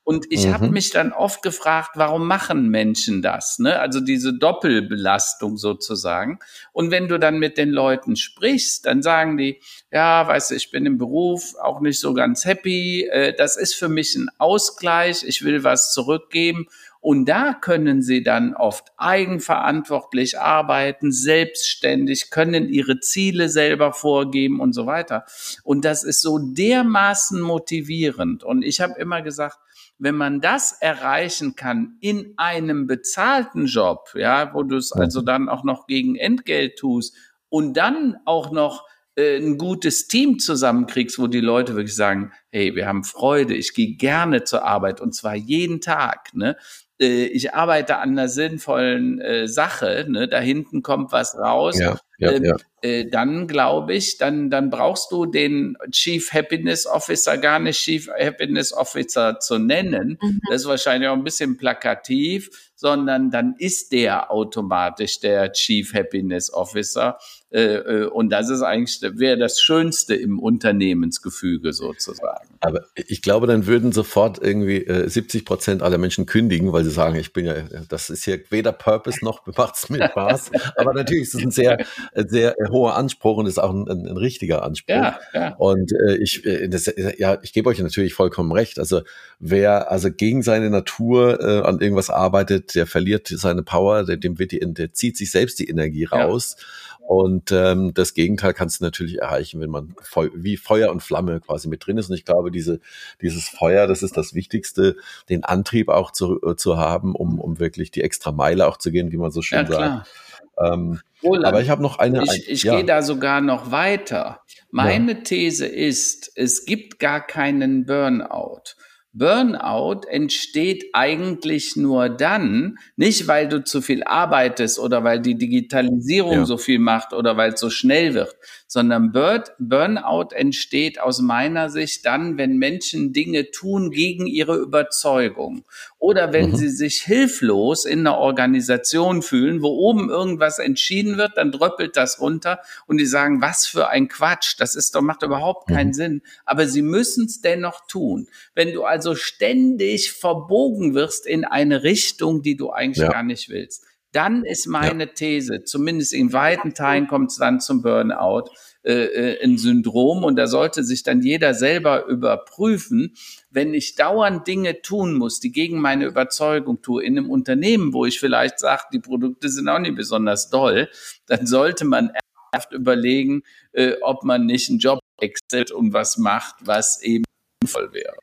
[0.05, 0.53] Und ich mhm.
[0.53, 3.57] habe mich dann oft gefragt, warum machen Menschen das?
[3.59, 3.79] Ne?
[3.79, 6.39] Also diese Doppelbelastung sozusagen.
[6.73, 9.61] Und wenn du dann mit den Leuten sprichst, dann sagen die,
[9.91, 13.07] ja, weißt du, ich bin im Beruf auch nicht so ganz happy.
[13.09, 15.23] Äh, das ist für mich ein Ausgleich.
[15.25, 16.67] Ich will was zurückgeben.
[17.03, 24.71] Und da können sie dann oft eigenverantwortlich arbeiten, selbstständig, können ihre Ziele selber vorgeben und
[24.71, 25.25] so weiter.
[25.63, 28.45] Und das ist so dermaßen motivierend.
[28.45, 29.57] Und ich habe immer gesagt,
[30.03, 35.47] wenn man das erreichen kann in einem bezahlten Job, ja, wo du es also dann
[35.47, 37.15] auch noch gegen Entgelt tust
[37.47, 38.85] und dann auch noch
[39.15, 43.73] äh, ein gutes Team zusammenkriegst, wo die Leute wirklich sagen, hey, wir haben Freude, ich
[43.73, 46.57] gehe gerne zur Arbeit und zwar jeden Tag, ne?
[47.03, 50.27] Äh, ich arbeite an einer sinnvollen äh, Sache, ne?
[50.27, 51.77] da hinten kommt was raus.
[51.77, 52.55] Ja, ja, ähm, ja.
[52.81, 58.07] Äh, dann glaube ich, dann, dann brauchst du den Chief Happiness Officer gar nicht Chief
[58.07, 60.17] Happiness Officer zu nennen.
[60.21, 60.41] Mhm.
[60.49, 66.51] Das ist wahrscheinlich auch ein bisschen plakativ, sondern dann ist der automatisch der Chief Happiness
[66.53, 67.17] Officer.
[67.53, 72.49] Äh, äh, und das ist eigentlich, wäre das Schönste im Unternehmensgefüge sozusagen.
[72.61, 77.15] Aber ich glaube, dann würden sofort irgendwie 70 Prozent aller Menschen kündigen, weil sie sagen,
[77.15, 77.55] ich bin ja,
[77.89, 80.51] das ist hier weder Purpose noch macht es mir Spaß.
[80.77, 81.85] Aber natürlich ist es ein sehr,
[82.15, 84.95] sehr hoher Anspruch und ist auch ein, ein, richtiger Anspruch.
[84.95, 85.55] Ja, ja.
[85.57, 88.79] Und äh, ich, äh, das, ja, ich gebe euch natürlich vollkommen recht.
[88.79, 89.01] Also
[89.39, 94.39] wer also gegen seine Natur äh, an irgendwas arbeitet, der verliert seine Power, der, dem
[94.39, 96.55] wird die, der zieht sich selbst die Energie raus.
[96.57, 96.65] Ja.
[97.05, 101.41] Und ähm, das Gegenteil kannst du natürlich erreichen, wenn man Feu wie Feuer und Flamme
[101.41, 102.09] quasi mit drin ist.
[102.09, 102.79] Und ich glaube, diese,
[103.21, 104.95] dieses Feuer, das ist das Wichtigste,
[105.29, 108.91] den Antrieb auch zu, äh, zu haben, um, um wirklich die extra Meile auch zu
[108.91, 110.09] gehen, wie man so schön ja, sagt.
[110.57, 112.23] Ähm, Roland, aber ich habe noch eine.
[112.23, 112.75] Ich, ich ja.
[112.75, 114.41] gehe da sogar noch weiter.
[114.71, 115.19] Meine ja.
[115.19, 118.75] These ist, es gibt gar keinen Burnout.
[119.15, 126.33] Burnout entsteht eigentlich nur dann, nicht weil du zu viel arbeitest oder weil die Digitalisierung
[126.33, 126.45] ja.
[126.45, 132.07] so viel macht oder weil es so schnell wird, sondern Burnout entsteht aus meiner Sicht
[132.07, 135.63] dann, wenn Menschen Dinge tun gegen ihre Überzeugung
[136.03, 136.55] oder wenn mhm.
[136.57, 142.19] sie sich hilflos in einer Organisation fühlen, wo oben irgendwas entschieden wird, dann dröppelt das
[142.19, 145.93] runter und die sagen, was für ein Quatsch, das ist doch macht überhaupt keinen mhm.
[145.93, 148.27] Sinn, aber sie müssen es dennoch tun.
[148.53, 153.09] Wenn du also ständig verbogen wirst in eine Richtung, die du eigentlich ja.
[153.09, 155.09] gar nicht willst, dann ist meine ja.
[155.09, 158.49] These, zumindest in weiten Teilen kommt es dann zum Burnout,
[158.83, 163.13] äh, äh, ein Syndrom und da sollte sich dann jeder selber überprüfen,
[163.53, 168.05] wenn ich dauernd Dinge tun muss, die gegen meine Überzeugung tue, in einem Unternehmen, wo
[168.05, 170.89] ich vielleicht sage, die Produkte sind auch nicht besonders doll,
[171.27, 172.11] dann sollte man
[172.51, 177.23] erst überlegen, äh, ob man nicht einen Job wechselt und was macht, was eben
[177.61, 178.17] sinnvoll wäre.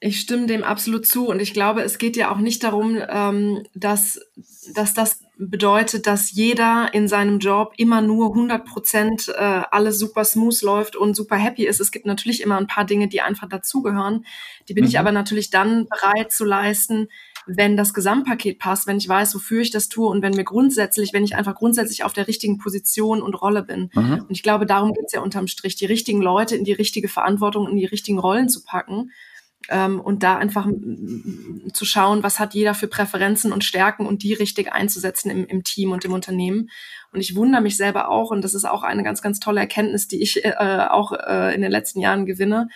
[0.00, 3.66] Ich stimme dem absolut zu und ich glaube, es geht ja auch nicht darum, ähm,
[3.74, 4.20] dass,
[4.74, 10.24] dass das bedeutet, dass jeder in seinem Job immer nur 100 Prozent äh, alles super
[10.24, 11.80] smooth läuft und super happy ist.
[11.80, 14.26] Es gibt natürlich immer ein paar Dinge, die einfach dazugehören.
[14.68, 14.88] Die bin mhm.
[14.88, 17.08] ich aber natürlich dann bereit zu leisten,
[17.46, 21.12] wenn das Gesamtpaket passt, wenn ich weiß, wofür ich das tue und wenn mir grundsätzlich,
[21.12, 23.90] wenn ich einfach grundsätzlich auf der richtigen Position und Rolle bin.
[23.94, 24.24] Mhm.
[24.28, 27.08] Und ich glaube, darum geht es ja unterm Strich, die richtigen Leute in die richtige
[27.08, 29.12] Verantwortung, in die richtigen Rollen zu packen
[29.68, 30.66] ähm, und da einfach
[31.72, 35.64] zu schauen, was hat jeder für Präferenzen und Stärken und die richtig einzusetzen im, im
[35.64, 36.70] Team und im Unternehmen.
[37.12, 40.08] Und ich wundere mich selber auch, und das ist auch eine ganz, ganz tolle Erkenntnis,
[40.08, 42.68] die ich äh, auch äh, in den letzten Jahren gewinne.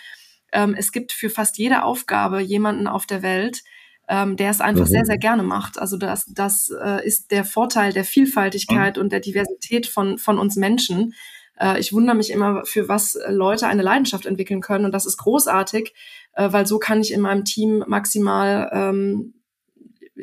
[0.51, 3.63] Ähm, es gibt für fast jede Aufgabe jemanden auf der Welt,
[4.07, 4.89] ähm, der es einfach mhm.
[4.89, 5.79] sehr, sehr gerne macht.
[5.79, 9.03] Also das, das äh, ist der Vorteil der Vielfaltigkeit mhm.
[9.03, 11.13] und der Diversität von, von uns Menschen.
[11.59, 14.85] Äh, ich wundere mich immer, für was Leute eine Leidenschaft entwickeln können.
[14.85, 15.93] Und das ist großartig,
[16.33, 19.33] äh, weil so kann ich in meinem Team maximal ähm,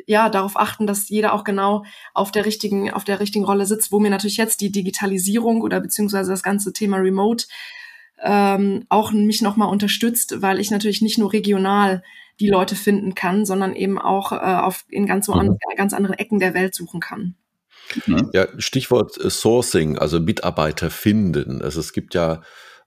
[0.06, 3.92] ja darauf achten, dass jeder auch genau auf der richtigen, auf der richtigen Rolle sitzt,
[3.92, 7.46] wo mir natürlich jetzt die Digitalisierung oder beziehungsweise das ganze Thema Remote
[8.22, 12.02] ähm, auch mich nochmal unterstützt, weil ich natürlich nicht nur regional
[12.38, 15.40] die Leute finden kann, sondern eben auch äh, auf in ganz, so mhm.
[15.40, 17.36] an, ganz anderen Ecken der Welt suchen kann.
[18.32, 21.62] Ja, Stichwort äh, Sourcing, also Mitarbeiter finden.
[21.62, 22.42] Also es gibt ja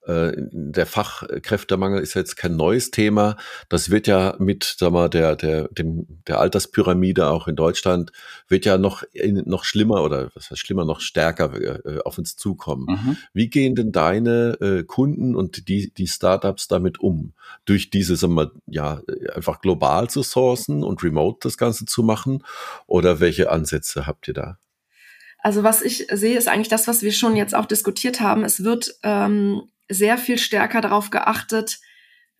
[0.05, 3.37] äh, der Fachkräftemangel ist jetzt kein neues Thema.
[3.69, 8.11] Das wird ja mit, sag mal, der, der, dem, der Alterspyramide auch in Deutschland
[8.47, 9.03] wird ja noch,
[9.45, 11.53] noch schlimmer oder was heißt schlimmer, noch stärker
[11.85, 12.85] äh, auf uns zukommen.
[12.89, 13.17] Mhm.
[13.33, 17.33] Wie gehen denn deine äh, Kunden und die, die Startups damit um?
[17.65, 19.01] Durch diese, sagen wir, ja,
[19.33, 22.43] einfach global zu sourcen und remote das Ganze zu machen?
[22.87, 24.57] Oder welche Ansätze habt ihr da?
[25.43, 28.45] Also was ich sehe, ist eigentlich das, was wir schon jetzt auch diskutiert haben.
[28.45, 31.79] Es wird ähm, sehr viel stärker darauf geachtet,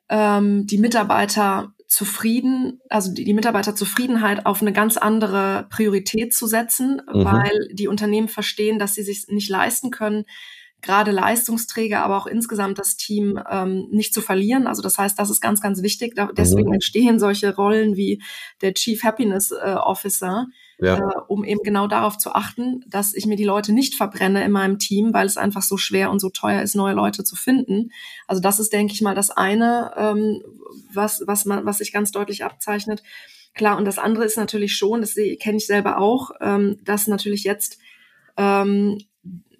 [0.09, 7.01] ähm, die Mitarbeiter zufrieden, also die, die Mitarbeiterzufriedenheit auf eine ganz andere Priorität zu setzen,
[7.13, 7.25] mhm.
[7.25, 10.23] weil die Unternehmen verstehen, dass sie sich nicht leisten können,
[10.81, 14.65] gerade Leistungsträger, aber auch insgesamt das Team ähm, nicht zu verlieren.
[14.65, 16.15] Also das heißt, das ist ganz, ganz wichtig.
[16.15, 16.75] Da, deswegen mhm.
[16.75, 18.21] entstehen solche Rollen wie
[18.61, 20.47] der Chief Happiness äh, Officer,
[20.83, 20.97] ja.
[20.97, 24.51] äh, um eben genau darauf zu achten, dass ich mir die Leute nicht verbrenne in
[24.51, 27.91] meinem Team, weil es einfach so schwer und so teuer ist, neue Leute zu finden.
[28.27, 30.43] Also das ist, denke ich mal, das eine, ähm,
[30.93, 33.03] was, was, man, was sich ganz deutlich abzeichnet.
[33.53, 37.43] Klar, und das andere ist natürlich schon, das kenne ich selber auch, ähm, dass natürlich
[37.43, 37.77] jetzt
[38.35, 38.97] ähm,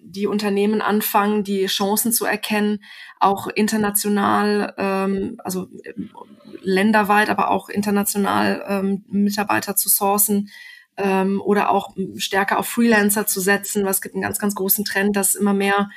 [0.06, 2.84] die Unternehmen anfangen, die Chancen zu erkennen,
[3.18, 5.94] auch international, ähm, also äh,
[6.62, 10.50] länderweit, aber auch international ähm, Mitarbeiter zu sourcen,
[10.96, 13.84] ähm, oder auch stärker auf Freelancer zu setzen.
[13.84, 15.90] Was gibt einen ganz, ganz großen Trend, dass immer mehr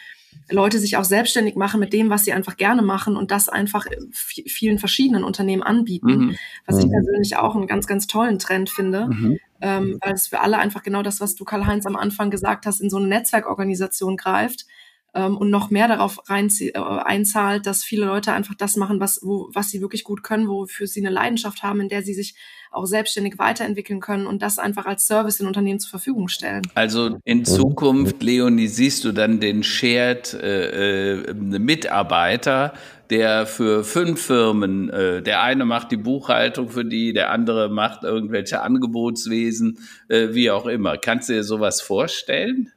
[0.50, 3.86] Leute sich auch selbstständig machen mit dem, was sie einfach gerne machen und das einfach
[4.22, 6.36] vielen verschiedenen Unternehmen anbieten, mhm.
[6.66, 6.92] was ich mhm.
[6.92, 9.40] persönlich auch einen ganz, ganz tollen Trend finde, mhm.
[9.62, 12.80] ähm, weil es für alle einfach genau das, was du Karl-Heinz am Anfang gesagt hast,
[12.82, 14.66] in so eine Netzwerkorganisation greift
[15.14, 19.20] ähm, und noch mehr darauf rein, äh, einzahlt, dass viele Leute einfach das machen, was,
[19.24, 22.36] wo, was sie wirklich gut können, wofür sie eine Leidenschaft haben, in der sie sich
[22.72, 26.64] auch selbstständig weiterentwickeln können und das einfach als Service in Unternehmen zur Verfügung stellen.
[26.76, 32.74] Also in Zukunft, Leonie, siehst du dann den Shared äh, äh, Mitarbeiter,
[33.10, 38.04] der für fünf Firmen, äh, der eine macht die Buchhaltung für die, der andere macht
[38.04, 39.80] irgendwelche Angebotswesen,
[40.10, 40.98] äh, wie auch immer.
[40.98, 42.72] Kannst du dir sowas vorstellen?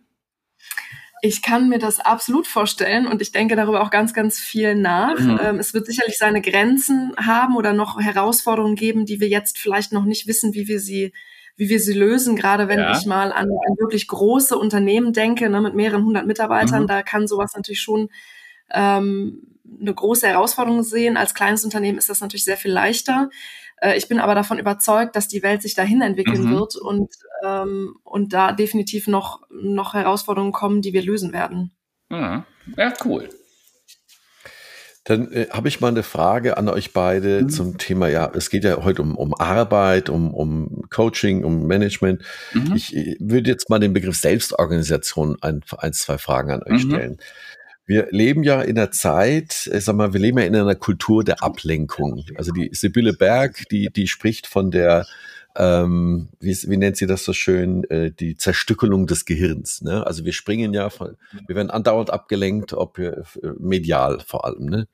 [1.23, 5.19] Ich kann mir das absolut vorstellen und ich denke darüber auch ganz, ganz viel nach.
[5.19, 5.41] Mhm.
[5.43, 9.93] Ähm, es wird sicherlich seine Grenzen haben oder noch Herausforderungen geben, die wir jetzt vielleicht
[9.93, 11.13] noch nicht wissen, wie wir sie
[11.57, 12.97] wie wir sie lösen, gerade wenn ja.
[12.97, 16.87] ich mal an, an, wirklich große Unternehmen denke, ne, mit mehreren hundert Mitarbeitern, mhm.
[16.87, 18.09] da kann sowas natürlich schon
[18.71, 19.43] ähm,
[19.79, 21.19] eine große Herausforderung sehen.
[21.19, 23.29] Als kleines Unternehmen ist das natürlich sehr viel leichter.
[23.81, 26.55] Äh, ich bin aber davon überzeugt, dass die Welt sich dahin entwickeln mhm.
[26.55, 27.11] wird und,
[27.45, 31.73] ähm, und da definitiv noch, noch Herausforderungen kommen, die wir lösen werden.
[32.11, 32.45] Ja,
[32.77, 33.29] ja cool.
[35.05, 37.49] Dann äh, habe ich mal eine Frage an euch beide mhm.
[37.49, 42.23] zum Thema, ja, es geht ja heute um, um Arbeit, um, um Coaching, um Management.
[42.53, 42.77] Mhm.
[42.77, 46.91] Ich, ich würde jetzt mal den Begriff Selbstorganisation ein, ein zwei Fragen an euch mhm.
[46.91, 47.19] stellen.
[47.91, 51.25] Wir leben ja in einer Zeit, ich sag mal, wir leben ja in einer Kultur
[51.25, 52.25] der Ablenkung.
[52.37, 55.07] Also die Sibylle Berg, die, die spricht von der,
[55.57, 59.83] ähm, wie, wie nennt sie das so schön, äh, die Zerstückelung des Gehirns.
[59.83, 60.07] Ne?
[60.07, 61.17] Also wir springen ja, von,
[61.49, 64.67] wir werden andauernd abgelenkt, ob wir, äh, medial vor allem.
[64.67, 64.87] Ne?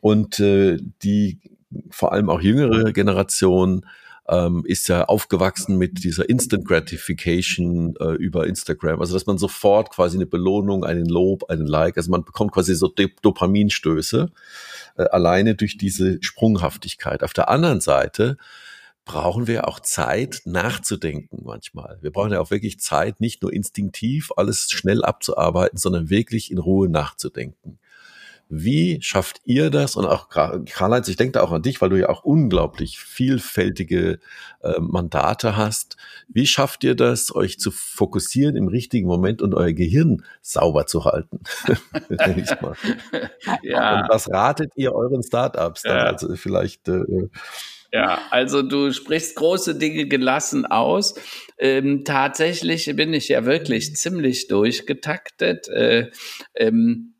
[0.00, 1.40] Und äh, die
[1.88, 3.86] vor allem auch jüngere Generation
[4.28, 9.00] ähm, ist ja aufgewachsen mit dieser Instant Gratification äh, über Instagram.
[9.00, 12.74] Also dass man sofort quasi eine Belohnung, einen Lob, einen Like, also man bekommt quasi
[12.74, 14.30] so Dopaminstöße
[14.96, 17.22] äh, alleine durch diese Sprunghaftigkeit.
[17.22, 18.36] Auf der anderen Seite
[19.04, 21.98] brauchen wir auch Zeit nachzudenken manchmal.
[22.02, 26.58] Wir brauchen ja auch wirklich Zeit, nicht nur instinktiv alles schnell abzuarbeiten, sondern wirklich in
[26.58, 27.78] Ruhe nachzudenken.
[28.48, 29.94] Wie schafft ihr das?
[29.96, 34.20] Und auch Karl-Heinz, ich denke da auch an dich, weil du ja auch unglaublich vielfältige
[34.62, 35.96] äh, Mandate hast.
[36.28, 41.04] Wie schafft ihr das, euch zu fokussieren im richtigen Moment und euer Gehirn sauber zu
[41.04, 41.40] halten?
[43.62, 44.00] ja.
[44.00, 45.96] Und was ratet ihr euren Startups dann?
[45.96, 46.04] Ja.
[46.04, 47.28] Also vielleicht äh,
[47.90, 51.14] ja, also du sprichst große Dinge gelassen aus.
[51.58, 55.68] Ähm, tatsächlich bin ich ja wirklich ziemlich durchgetaktet.
[55.68, 56.10] Äh,
[56.54, 57.14] ähm,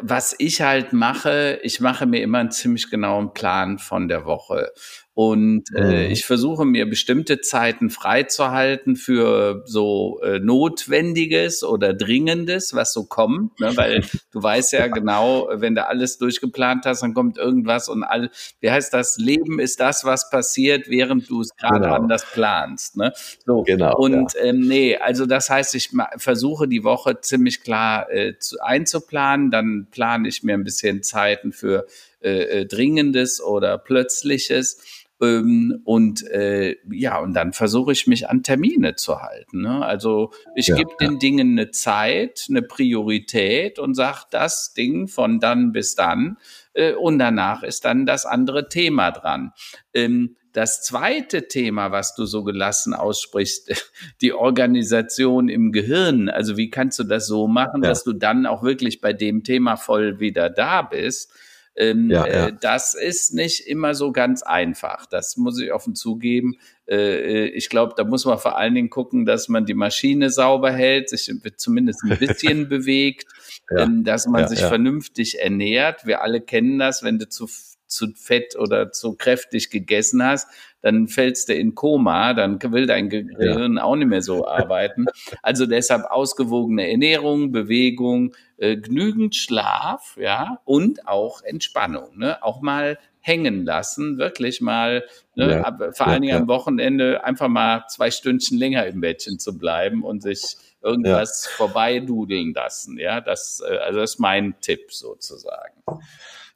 [0.00, 4.72] was ich halt mache, ich mache mir immer einen ziemlich genauen Plan von der Woche.
[5.14, 12.94] Und äh, ich versuche mir bestimmte Zeiten freizuhalten für so äh, Notwendiges oder Dringendes, was
[12.94, 13.76] so kommt, ne?
[13.76, 18.30] weil du weißt ja genau, wenn du alles durchgeplant hast, dann kommt irgendwas und all,
[18.60, 19.18] wie heißt das?
[19.18, 21.94] Leben ist das, was passiert, während du es gerade genau.
[21.94, 22.96] anders planst.
[22.96, 23.12] Ne?
[23.44, 23.64] So.
[23.64, 23.94] Genau.
[23.98, 24.44] Und ja.
[24.44, 29.88] ähm, nee, also das heißt, ich versuche die Woche ziemlich klar äh, zu, einzuplanen, dann
[29.90, 31.86] plane ich mir ein bisschen Zeiten für
[32.22, 38.42] äh, äh Dringendes oder Plötzliches ähm, und äh, ja, und dann versuche ich mich an
[38.42, 39.62] Termine zu halten.
[39.62, 39.84] Ne?
[39.84, 41.06] Also ich ja, gebe ja.
[41.06, 46.38] den Dingen eine Zeit, eine Priorität und sage das Ding von dann bis dann.
[46.74, 49.52] Äh, und danach ist dann das andere Thema dran.
[49.94, 56.28] Ähm, das zweite Thema, was du so gelassen aussprichst, die Organisation im Gehirn.
[56.30, 57.90] Also wie kannst du das so machen, ja.
[57.90, 61.32] dass du dann auch wirklich bei dem Thema voll wieder da bist?
[61.74, 62.46] Ähm, ja, ja.
[62.48, 65.06] Äh, das ist nicht immer so ganz einfach.
[65.06, 66.56] Das muss ich offen zugeben.
[66.86, 70.30] Äh, äh ich glaube, da muss man vor allen Dingen gucken, dass man die Maschine
[70.30, 73.26] sauber hält, sich zumindest ein bisschen bewegt,
[73.70, 76.06] ja, ähm, dass man sich vernünftig ernährt.
[76.06, 77.48] Wir alle kennen das, wenn du zu
[77.92, 80.48] zu fett oder zu kräftig gegessen hast,
[80.82, 83.82] dann fällst du in Koma, dann will dein Gehirn ja.
[83.82, 85.06] auch nicht mehr so arbeiten.
[85.42, 92.42] Also deshalb ausgewogene Ernährung, Bewegung, äh, genügend Schlaf, ja, und auch Entspannung, ne?
[92.42, 95.04] Auch mal hängen lassen, wirklich mal,
[95.36, 96.40] ne, ja, ab, vor allen Dingen ja.
[96.40, 101.56] am Wochenende einfach mal zwei Stündchen länger im Bettchen zu bleiben und sich irgendwas ja.
[101.56, 102.98] vorbeidudeln lassen.
[102.98, 105.82] Ja, das, äh, also das ist mein Tipp sozusagen.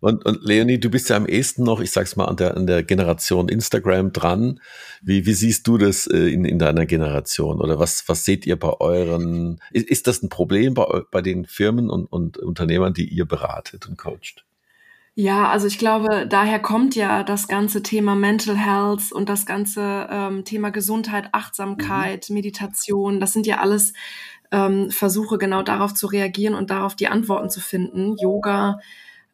[0.07, 2.69] Und, und Leonie, du bist ja am ehesten noch, ich sag's mal, an der, an
[2.69, 4.61] der Generation Instagram dran.
[5.03, 7.61] Wie, wie siehst du das äh, in, in deiner Generation?
[7.61, 11.45] Oder was, was seht ihr bei euren, ist, ist das ein Problem bei, bei den
[11.45, 14.45] Firmen und, und Unternehmern, die ihr beratet und coacht?
[15.17, 20.07] Ja, also ich glaube, daher kommt ja das ganze Thema Mental Health und das ganze
[20.09, 22.35] ähm, Thema Gesundheit, Achtsamkeit, mhm.
[22.35, 23.19] Meditation.
[23.19, 23.93] Das sind ja alles
[24.53, 28.15] ähm, Versuche, genau darauf zu reagieren und darauf die Antworten zu finden.
[28.23, 28.79] Yoga,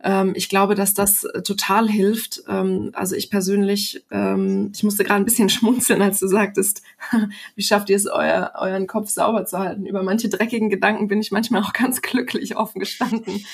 [0.02, 2.42] ähm, ich glaube, dass das äh, total hilft.
[2.48, 6.82] Ähm, also ich persönlich, ähm, ich musste gerade ein bisschen schmunzeln, als du sagtest,
[7.54, 9.86] wie schafft ihr es, euer, euren Kopf sauber zu halten?
[9.86, 13.44] Über manche dreckigen Gedanken bin ich manchmal auch ganz glücklich offen gestanden.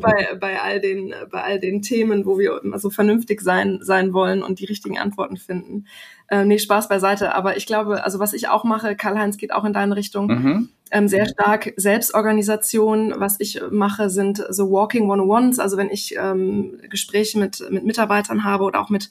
[0.00, 4.12] bei, bei, all den, bei all den Themen, wo wir immer so vernünftig sein, sein
[4.12, 5.86] wollen und die richtigen Antworten finden.
[6.28, 7.34] Äh, nee, Spaß beiseite.
[7.34, 10.26] Aber ich glaube, also was ich auch mache, Karl-Heinz geht auch in deine Richtung.
[10.26, 10.68] Mhm.
[10.94, 13.14] Ähm, sehr stark Selbstorganisation.
[13.16, 15.58] Was ich mache, sind so Walking One-on-Ones.
[15.58, 19.10] Also wenn ich ähm, Gespräche mit, mit Mitarbeitern habe oder auch mit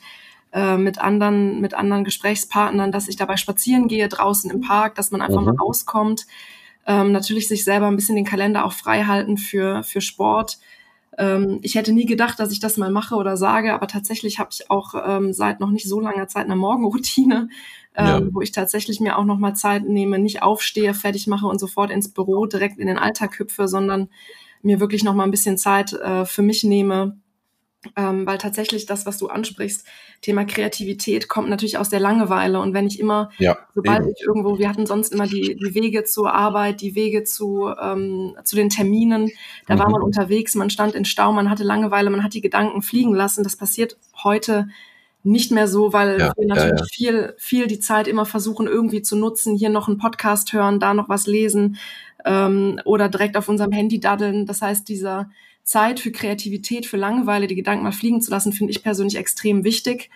[0.53, 5.11] äh, mit anderen, mit anderen Gesprächspartnern, dass ich dabei spazieren gehe, draußen im Park, dass
[5.11, 5.47] man einfach mhm.
[5.47, 6.25] mal rauskommt.
[6.87, 10.59] Ähm, natürlich sich selber ein bisschen den Kalender auch frei halten für, für Sport.
[11.17, 14.51] Ähm, ich hätte nie gedacht, dass ich das mal mache oder sage, aber tatsächlich habe
[14.53, 17.49] ich auch ähm, seit noch nicht so langer Zeit eine Morgenroutine,
[17.95, 18.21] ähm, ja.
[18.31, 21.91] wo ich tatsächlich mir auch noch mal Zeit nehme, nicht aufstehe, fertig mache und sofort
[21.91, 24.09] ins Büro direkt in den Alltag hüpfe, sondern
[24.61, 27.17] mir wirklich noch mal ein bisschen Zeit äh, für mich nehme,
[27.97, 29.85] ähm, weil tatsächlich das, was du ansprichst,
[30.21, 32.61] Thema Kreativität, kommt natürlich aus der Langeweile.
[32.61, 34.13] Und wenn ich immer, ja, sobald eben.
[34.15, 38.37] ich irgendwo, wir hatten sonst immer die, die Wege zur Arbeit, die Wege zu, ähm,
[38.45, 39.31] zu den Terminen,
[39.67, 39.79] da mhm.
[39.79, 43.13] war man unterwegs, man stand in Stau, man hatte Langeweile, man hat die Gedanken fliegen
[43.13, 43.43] lassen.
[43.43, 44.69] Das passiert heute
[45.23, 49.01] nicht mehr so, weil ja, wir natürlich ja, viel, viel die Zeit immer versuchen, irgendwie
[49.01, 51.77] zu nutzen, hier noch einen Podcast hören, da noch was lesen
[52.25, 54.45] ähm, oder direkt auf unserem Handy daddeln.
[54.45, 55.29] Das heißt, dieser
[55.63, 59.63] Zeit für Kreativität, für Langeweile, die Gedanken mal fliegen zu lassen, finde ich persönlich extrem
[59.63, 60.09] wichtig.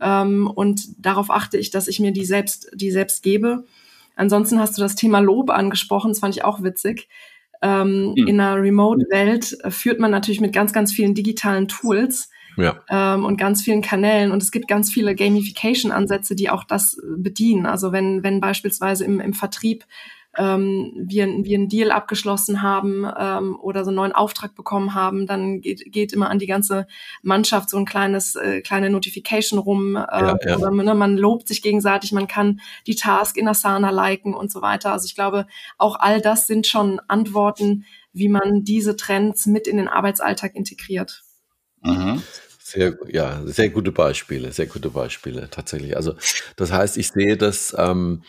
[0.00, 3.64] Ähm, und darauf achte ich, dass ich mir die selbst, die selbst gebe.
[4.14, 7.08] Ansonsten hast du das Thema Lob angesprochen, das fand ich auch witzig.
[7.62, 8.28] Ähm, mhm.
[8.28, 12.80] In einer Remote-Welt äh, führt man natürlich mit ganz, ganz vielen digitalen Tools ja.
[12.88, 14.32] ähm, und ganz vielen Kanälen.
[14.32, 17.66] Und es gibt ganz viele Gamification-Ansätze, die auch das äh, bedienen.
[17.66, 19.84] Also wenn, wenn beispielsweise im, im Vertrieb
[20.36, 25.26] ähm, wir, wir einen Deal abgeschlossen haben ähm, oder so einen neuen Auftrag bekommen haben,
[25.26, 26.86] dann geht, geht immer an die ganze
[27.22, 29.96] Mannschaft so ein kleines äh, kleine Notification rum.
[29.96, 30.56] Äh, ja, ja.
[30.56, 34.62] Oder ne, man lobt sich gegenseitig, man kann die Task in Asana liken und so
[34.62, 34.92] weiter.
[34.92, 35.46] Also ich glaube,
[35.76, 37.84] auch all das sind schon Antworten,
[38.14, 41.22] wie man diese Trends mit in den Arbeitsalltag integriert.
[41.82, 42.22] Mhm.
[42.58, 45.96] Sehr, ja, sehr gute Beispiele, sehr gute Beispiele tatsächlich.
[45.96, 46.14] Also
[46.56, 48.22] das heißt, ich sehe das ähm,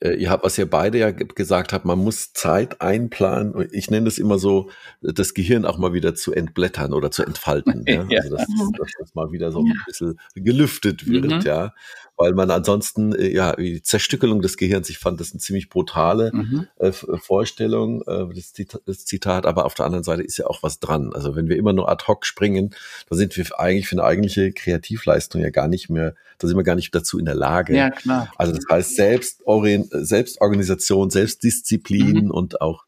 [0.00, 3.68] äh, ihr habt, was ihr beide ja gesagt habt, man muss Zeit einplanen.
[3.72, 4.70] Ich nenne das immer so,
[5.00, 7.84] das Gehirn auch mal wieder zu entblättern oder zu entfalten.
[7.86, 8.06] ja?
[8.08, 8.20] ja.
[8.20, 8.46] Also dass,
[8.78, 11.40] dass das mal wieder so ein bisschen gelüftet wird, mhm.
[11.40, 11.74] ja.
[12.18, 16.32] Weil man ansonsten, äh, ja, die Zerstückelung des Gehirns, ich fand das eine ziemlich brutale
[16.34, 16.66] mhm.
[16.76, 18.52] äh, Vorstellung, äh, das,
[18.84, 21.12] das, Zitat, aber auf der anderen Seite ist ja auch was dran.
[21.14, 22.74] Also wenn wir immer nur ad hoc springen,
[23.08, 26.64] da sind wir eigentlich für eine eigentliche Kreativleistung ja gar nicht mehr, da sind wir
[26.64, 27.76] gar nicht dazu in der Lage.
[27.76, 28.32] Ja, klar.
[28.36, 32.30] Also das heißt Selbstorient, Selbstorganisation, Selbstdisziplin mhm.
[32.32, 32.84] und auch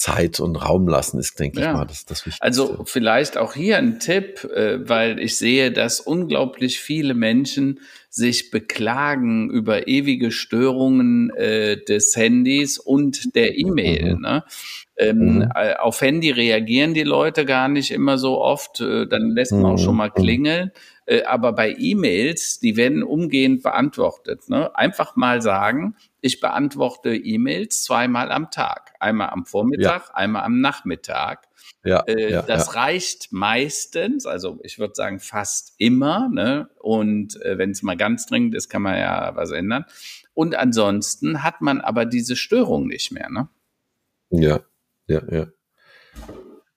[0.00, 1.72] Zeit und Raum lassen ist, denke ja.
[1.72, 2.42] ich mal, das, das Wichtigste.
[2.42, 7.80] Also vielleicht auch hier ein Tipp, äh, weil ich sehe, dass unglaublich viele Menschen
[8.10, 14.16] sich beklagen über ewige Störungen äh, des Handys und der E-Mail.
[14.16, 14.20] Mhm.
[14.20, 14.44] Ne?
[14.96, 15.52] Ähm, mhm.
[15.54, 19.64] Äh, auf Handy reagieren die Leute gar nicht immer so oft, äh, dann lässt man
[19.64, 20.20] auch schon mal mhm.
[20.20, 20.72] klingeln.
[21.06, 24.48] Äh, aber bei E-Mails, die werden umgehend beantwortet.
[24.48, 24.74] Ne?
[24.76, 28.94] Einfach mal sagen, ich beantworte E-Mails zweimal am Tag.
[29.00, 30.14] Einmal am Vormittag, ja.
[30.14, 31.48] einmal am Nachmittag.
[31.84, 32.80] Ja, äh, ja das ja.
[32.80, 36.28] reicht meistens, also ich würde sagen fast immer.
[36.28, 36.68] Ne?
[36.78, 39.84] Und äh, wenn es mal ganz dringend ist, kann man ja was ändern.
[40.34, 43.30] Und ansonsten hat man aber diese Störung nicht mehr.
[43.30, 43.48] Ne?
[44.30, 44.60] Ja,
[45.06, 45.46] ja, ja.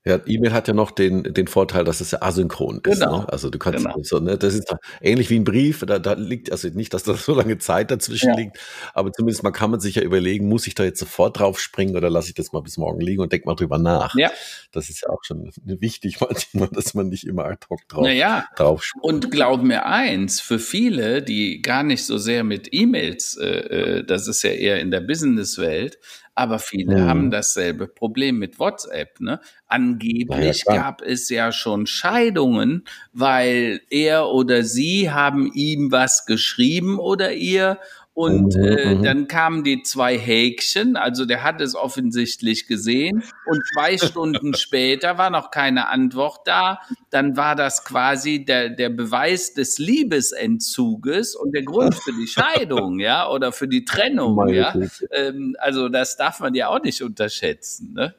[0.06, 3.00] Ja, E-Mail hat ja noch den, den Vorteil, dass es ja asynchron ist.
[3.00, 3.20] Genau.
[3.20, 3.30] Ne?
[3.30, 3.96] Also du kannst genau.
[4.02, 7.16] so, ne, das ist ähnlich wie ein Brief, da, da liegt, also nicht, dass da
[7.16, 8.36] so lange Zeit dazwischen ja.
[8.36, 8.60] liegt,
[8.94, 11.96] aber zumindest mal kann man sich ja überlegen, muss ich da jetzt sofort drauf springen
[11.96, 14.14] oder lasse ich das mal bis morgen liegen und denk mal drüber nach.
[14.16, 14.30] Ja.
[14.74, 18.46] Das ist ja auch schon wichtig manchmal, dass man nicht immer ad hoc drauf, naja.
[18.58, 19.06] drauf springt.
[19.06, 24.04] Und glaub mir eins, für viele, die gar nicht so sehr mit E-Mails, äh, äh
[24.04, 25.98] das ist ja eher in der Businesswelt,
[26.36, 27.08] aber viele mhm.
[27.08, 29.20] haben dasselbe Problem mit WhatsApp.
[29.20, 29.40] Ne?
[29.68, 37.00] Angeblich ja, gab es ja schon Scheidungen, weil er oder sie haben ihm was geschrieben
[37.00, 37.80] oder ihr
[38.16, 39.04] und mhm, äh, mhm.
[39.04, 43.24] dann kamen die zwei Häkchen, also der hat es offensichtlich gesehen.
[43.48, 46.80] Und zwei Stunden später war noch keine Antwort da.
[47.10, 53.00] Dann war das quasi der, der Beweis des Liebesentzuges und der Grund für die Scheidung,
[53.00, 54.76] ja, oder für die Trennung, Meine ja.
[55.12, 58.14] Ähm, also das darf man ja auch nicht unterschätzen, ne?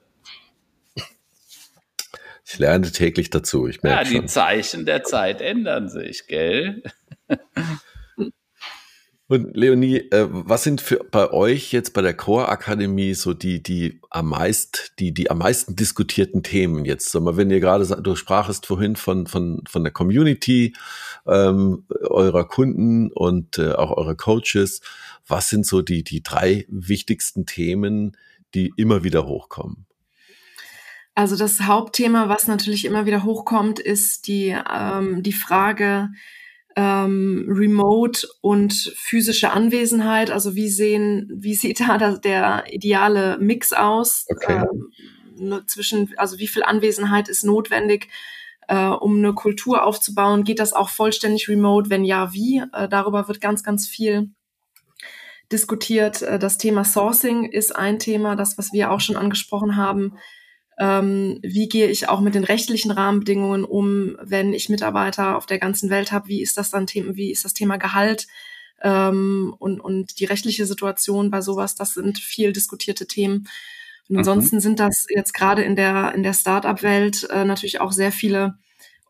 [2.47, 3.69] Ich lerne täglich dazu.
[3.69, 4.29] Ich merke ja, die schon.
[4.29, 6.83] Zeichen der Zeit ändern sich, gell?
[9.27, 13.63] Und Leonie, äh, was sind für bei euch jetzt bei der Core Akademie so die
[13.63, 17.11] die am meist die die am meisten diskutierten Themen jetzt?
[17.11, 20.75] Sag wenn ihr gerade du sprachest vorhin von von von der Community
[21.27, 24.83] ähm, eurer Kunden und äh, auch eurer Coaches,
[25.27, 28.19] was sind so die die drei wichtigsten Themen,
[28.53, 29.87] die immer wieder hochkommen?
[31.15, 36.11] Also das Hauptthema, was natürlich immer wieder hochkommt, ist die ähm, die Frage
[36.77, 40.31] ähm, Remote und physische Anwesenheit.
[40.31, 44.65] Also wie sehen, wie sieht da der ideale Mix aus okay.
[45.39, 48.09] ähm, zwischen, also wie viel Anwesenheit ist notwendig,
[48.69, 50.45] äh, um eine Kultur aufzubauen?
[50.45, 51.91] Geht das auch vollständig remote?
[51.91, 52.63] Wenn ja, wie?
[52.73, 54.31] Äh, darüber wird ganz, ganz viel
[55.53, 56.23] diskutiert.
[56.23, 60.19] Äh, das Thema Sourcing ist ein Thema, das, was wir auch schon angesprochen haben
[60.79, 65.59] ähm, wie gehe ich auch mit den rechtlichen Rahmenbedingungen um, wenn ich Mitarbeiter auf der
[65.59, 68.27] ganzen Welt habe, wie ist das dann Thema, wie ist das Thema Gehalt
[68.83, 73.49] ähm, und, und die rechtliche Situation bei sowas, das sind viel diskutierte Themen.
[74.09, 74.61] Und ansonsten mhm.
[74.61, 78.59] sind das jetzt gerade in der, in der Startup-Welt äh, natürlich auch sehr viele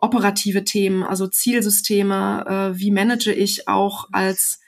[0.01, 2.45] operative Themen, also Zielsysteme,
[2.75, 4.61] äh, wie manage ich auch als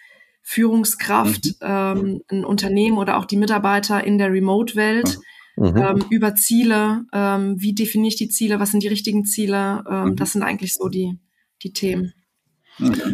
[0.43, 1.53] Führungskraft mhm.
[1.61, 5.19] ähm, ein Unternehmen oder auch die Mitarbeiter in der Remote-Welt.
[5.19, 5.23] Mhm
[5.57, 5.77] mhm.
[5.77, 10.11] ähm, über Ziele, ähm, wie definiere ich die Ziele, was sind die richtigen Ziele, ähm,
[10.11, 10.17] mhm.
[10.17, 11.19] das sind eigentlich so die,
[11.63, 12.13] die Themen.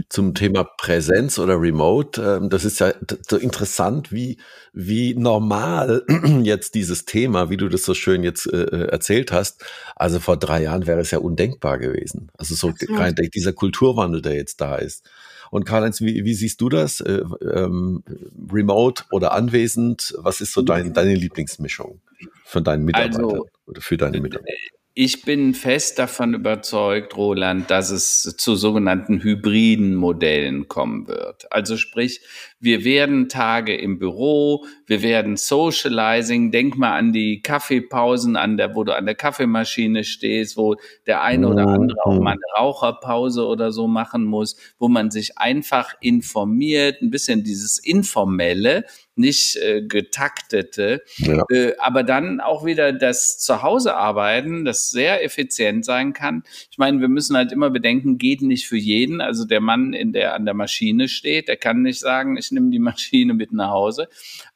[0.08, 2.92] Zum Thema Präsenz oder Remote, ähm, das ist ja
[3.28, 4.38] so interessant, wie,
[4.72, 6.04] wie normal
[6.42, 9.64] jetzt dieses Thema, wie du das so schön jetzt äh, äh, erzählt hast.
[9.94, 12.32] Also vor drei Jahren wäre es ja undenkbar gewesen.
[12.36, 15.08] Also so rein, dieser Kulturwandel, der jetzt da ist.
[15.52, 17.02] Und Karl-Heinz, wie, wie siehst du das?
[17.02, 18.02] Äh, ähm,
[18.50, 20.14] remote oder anwesend?
[20.16, 22.00] Was ist so dein, deine Lieblingsmischung
[22.46, 24.50] für deinen Mitarbeiter also, oder für deine Mitarbeiter?
[24.94, 31.52] Ich bin fest davon überzeugt, Roland, dass es zu sogenannten hybriden Modellen kommen wird.
[31.52, 32.22] Also sprich,
[32.62, 36.52] wir werden Tage im Büro, wir werden Socializing.
[36.52, 40.76] Denk mal an die Kaffeepausen, an der, wo du an der Kaffeemaschine stehst, wo
[41.08, 45.38] der eine oder andere auch mal eine Raucherpause oder so machen muss, wo man sich
[45.38, 48.84] einfach informiert, ein bisschen dieses Informelle,
[49.14, 51.42] nicht äh, getaktete, ja.
[51.50, 56.44] äh, aber dann auch wieder das Zuhausearbeiten, das sehr effizient sein kann.
[56.70, 59.20] Ich meine, wir müssen halt immer bedenken, geht nicht für jeden.
[59.20, 62.70] Also der Mann, in der an der Maschine steht, der kann nicht sagen, ich nehme
[62.70, 64.08] die Maschine mit nach Hause.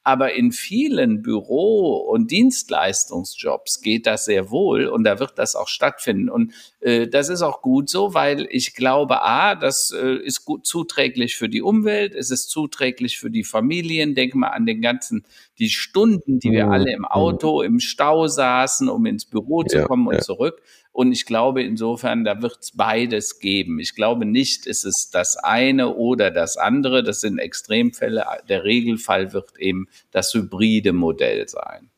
[0.05, 5.69] Aber in vielen Büro- und Dienstleistungsjobs geht das sehr wohl und da wird das auch
[5.69, 6.29] stattfinden.
[6.29, 10.67] Und äh, das ist auch gut so, weil ich glaube, a, das äh, ist gut
[10.67, 14.15] zuträglich für die Umwelt, es ist zuträglich für die Familien.
[14.15, 15.25] Denke mal an den ganzen,
[15.59, 16.73] die Stunden, die wir mhm.
[16.73, 17.07] alle im mhm.
[17.07, 20.21] Auto, im Stau saßen, um ins Büro zu kommen und ja.
[20.21, 20.63] zurück.
[20.97, 23.79] Und ich glaube insofern, da wird es beides geben.
[23.81, 27.03] Ich glaube nicht, ist es das eine oder das andere.
[27.03, 28.25] Das sind Extremfälle.
[28.49, 31.91] Der Regelfall wird eben das hybride Modell sein.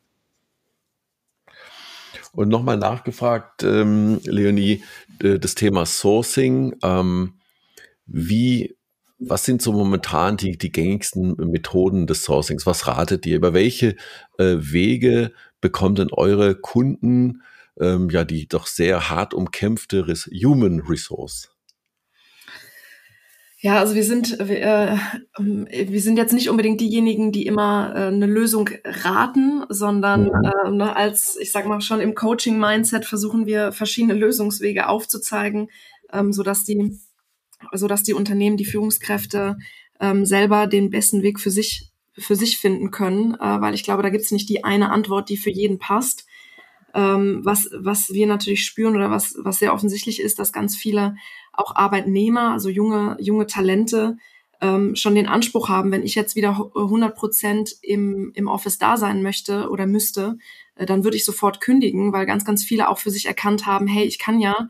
[2.33, 4.83] Und nochmal nachgefragt, ähm, Leonie,
[5.19, 6.75] das Thema Sourcing.
[6.83, 7.35] Ähm,
[8.05, 8.75] wie,
[9.17, 12.65] was sind so momentan die, die gängigsten Methoden des Sourcings?
[12.65, 13.37] Was ratet ihr?
[13.37, 13.95] Über welche
[14.37, 15.31] äh, Wege
[15.61, 17.43] bekommen denn eure Kunden
[17.79, 21.49] ähm, ja die doch sehr hart umkämpfte Res Human Resource?
[23.61, 24.97] Ja, also wir sind wir, äh,
[25.37, 30.95] wir sind jetzt nicht unbedingt diejenigen, die immer äh, eine Lösung raten, sondern äh, ne,
[30.95, 35.69] als ich sag mal schon im Coaching Mindset versuchen wir verschiedene Lösungswege aufzuzeigen,
[36.13, 36.97] ähm, so dass die
[37.73, 39.57] so dass die Unternehmen, die Führungskräfte
[39.99, 44.03] ähm, selber den besten Weg für sich für sich finden können, äh, weil ich glaube,
[44.03, 46.25] da gibt es nicht die eine Antwort, die für jeden passt.
[46.93, 51.15] Ähm, was, was wir natürlich spüren oder was, was sehr offensichtlich ist, dass ganz viele
[51.53, 54.17] auch Arbeitnehmer, also junge, junge Talente,
[54.61, 58.97] ähm, schon den Anspruch haben, wenn ich jetzt wieder 100 Prozent im, im Office da
[58.97, 60.37] sein möchte oder müsste,
[60.75, 63.87] äh, dann würde ich sofort kündigen, weil ganz, ganz viele auch für sich erkannt haben,
[63.87, 64.67] hey, ich kann ja,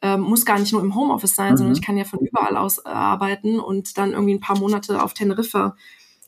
[0.00, 1.56] äh, muss gar nicht nur im Homeoffice sein, mhm.
[1.56, 5.02] sondern ich kann ja von überall aus äh, arbeiten und dann irgendwie ein paar Monate
[5.02, 5.76] auf Teneriffa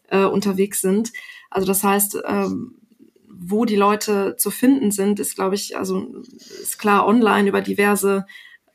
[0.08, 1.12] äh, unterwegs sind.
[1.50, 2.76] Also das heißt, ähm,
[3.38, 6.22] wo die Leute zu finden sind, ist, glaube ich, also
[6.62, 8.26] ist klar online über diverse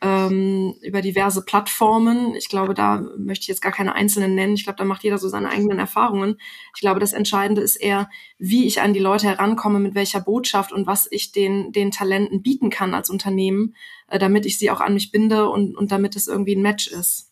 [0.02, 2.34] ähm, über diverse Plattformen.
[2.36, 4.54] Ich glaube, da möchte ich jetzt gar keine einzelnen nennen.
[4.54, 6.38] Ich glaube, da macht jeder so seine eigenen Erfahrungen.
[6.74, 10.72] Ich glaube, das Entscheidende ist eher, wie ich an die Leute herankomme, mit welcher Botschaft
[10.72, 13.76] und was ich den, den Talenten bieten kann als Unternehmen,
[14.08, 16.88] äh, damit ich sie auch an mich binde und, und damit es irgendwie ein Match
[16.88, 17.32] ist.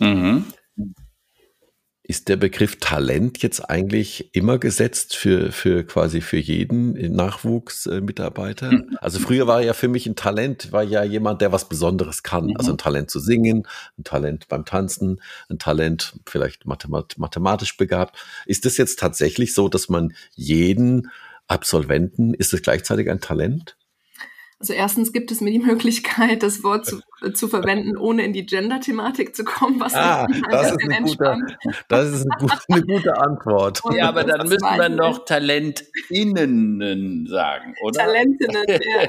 [0.00, 0.44] Mhm.
[2.10, 8.70] Ist der Begriff Talent jetzt eigentlich immer gesetzt für, für quasi für jeden Nachwuchsmitarbeiter?
[8.70, 8.96] Hm.
[9.02, 12.46] Also früher war ja für mich ein Talent, war ja jemand, der was Besonderes kann.
[12.46, 12.56] Mhm.
[12.56, 13.66] Also ein Talent zu singen,
[13.98, 18.16] ein Talent beim Tanzen, ein Talent vielleicht mathemat mathematisch begabt.
[18.46, 21.10] Ist das jetzt tatsächlich so, dass man jeden
[21.46, 23.76] Absolventen, ist es gleichzeitig ein Talent?
[24.60, 28.32] Also erstens gibt es mir die Möglichkeit, das Wort zu, äh, zu verwenden, ohne in
[28.32, 31.36] die Gender-Thematik zu kommen, was ah, das ist, eine gute,
[31.88, 33.80] das ist eine gute, eine gute Antwort.
[33.92, 38.00] ja, aber dann müssen wir noch TalentInnen sagen, oder?
[38.00, 39.08] Talentinnen, ja.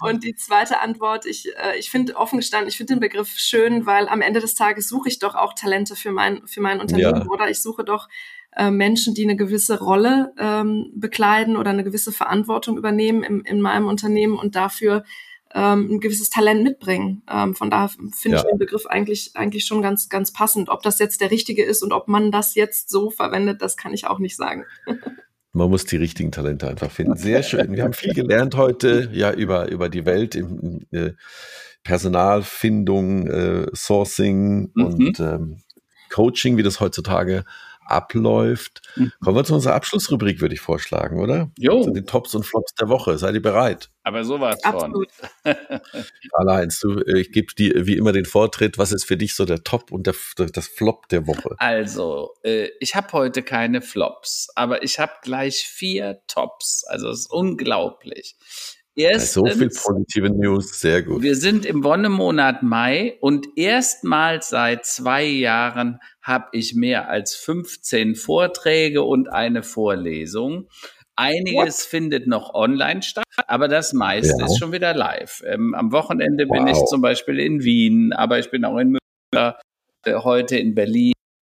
[0.00, 3.86] Und die zweite Antwort, ich, äh, ich finde offen gestanden, ich finde den Begriff schön,
[3.86, 7.22] weil am Ende des Tages suche ich doch auch Talente für mein, für mein Unternehmen,
[7.22, 7.28] ja.
[7.28, 7.48] oder?
[7.48, 8.08] Ich suche doch
[8.56, 13.60] äh, Menschen, die eine gewisse Rolle ähm, bekleiden oder eine gewisse Verantwortung übernehmen im, in
[13.60, 15.04] meinem Unternehmen und dafür
[15.54, 17.22] ähm, ein gewisses Talent mitbringen.
[17.30, 18.42] Ähm, von daher finde ja.
[18.42, 20.68] ich den Begriff eigentlich, eigentlich schon ganz, ganz passend.
[20.68, 23.94] Ob das jetzt der richtige ist und ob man das jetzt so verwendet, das kann
[23.94, 24.64] ich auch nicht sagen.
[25.54, 27.14] Man muss die richtigen Talente einfach finden.
[27.14, 27.72] Sehr schön.
[27.72, 31.10] Wir haben viel gelernt heute, ja, über, über die Welt im, äh,
[31.82, 34.84] Personalfindung, äh, Sourcing mhm.
[34.84, 35.62] und ähm,
[36.10, 37.44] Coaching, wie das heutzutage
[37.86, 38.82] abläuft.
[38.96, 39.12] Mhm.
[39.20, 41.50] Kommen wir zu unserer Abschlussrubrik, würde ich vorschlagen, oder?
[41.58, 41.82] Jo.
[41.82, 43.18] Zu den Tops und Flops der Woche.
[43.18, 43.90] Seid ihr bereit?
[44.02, 45.08] Aber sowas Absolut.
[45.42, 45.54] von.
[46.36, 48.78] Karl-Heinz, du, äh, ich gebe dir wie immer den Vortritt.
[48.78, 51.54] Was ist für dich so der Top und der, das Flop der Woche?
[51.58, 56.84] Also, äh, ich habe heute keine Flops, aber ich habe gleich vier Tops.
[56.88, 58.36] Also, es ist unglaublich.
[58.94, 61.22] Erstens, so viel positive News, sehr gut.
[61.22, 68.14] Wir sind im Wonnemonat Mai und erstmals seit zwei Jahren habe ich mehr als 15
[68.14, 70.68] Vorträge und eine Vorlesung.
[71.16, 71.90] Einiges What?
[71.90, 74.46] findet noch online statt, aber das meiste ja.
[74.46, 75.42] ist schon wieder live.
[75.46, 76.56] Ähm, am Wochenende wow.
[76.56, 78.96] bin ich zum Beispiel in Wien, aber ich bin auch in
[79.32, 79.60] Münster,
[80.06, 81.12] äh, heute in Berlin.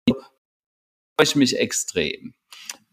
[0.08, 2.34] Freue ich mich extrem.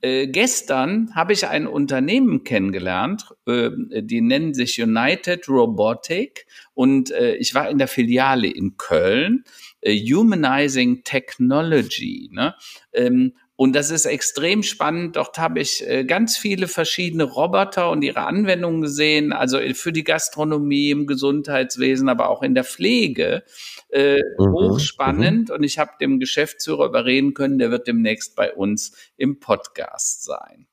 [0.06, 3.72] Äh, gestern habe ich ein Unternehmen kennengelernt, äh,
[4.04, 6.46] die nennen sich United Robotic
[6.76, 9.46] und äh, ich war in der Filiale in Köln,
[9.82, 12.30] äh, Humanizing Technology.
[12.32, 12.54] Ne?
[12.94, 15.16] Ähm, und das ist extrem spannend.
[15.16, 20.04] Dort habe ich äh, ganz viele verschiedene Roboter und ihre Anwendungen gesehen, also für die
[20.04, 23.44] Gastronomie, im Gesundheitswesen, aber auch in der Pflege.
[23.90, 25.50] Äh, mhm, hochspannend.
[25.50, 25.56] Mhm.
[25.56, 30.68] Und ich habe dem Geschäftsführer überreden können, der wird demnächst bei uns im Podcast sein.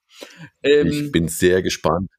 [0.62, 2.10] Ähm, ich bin sehr gespannt.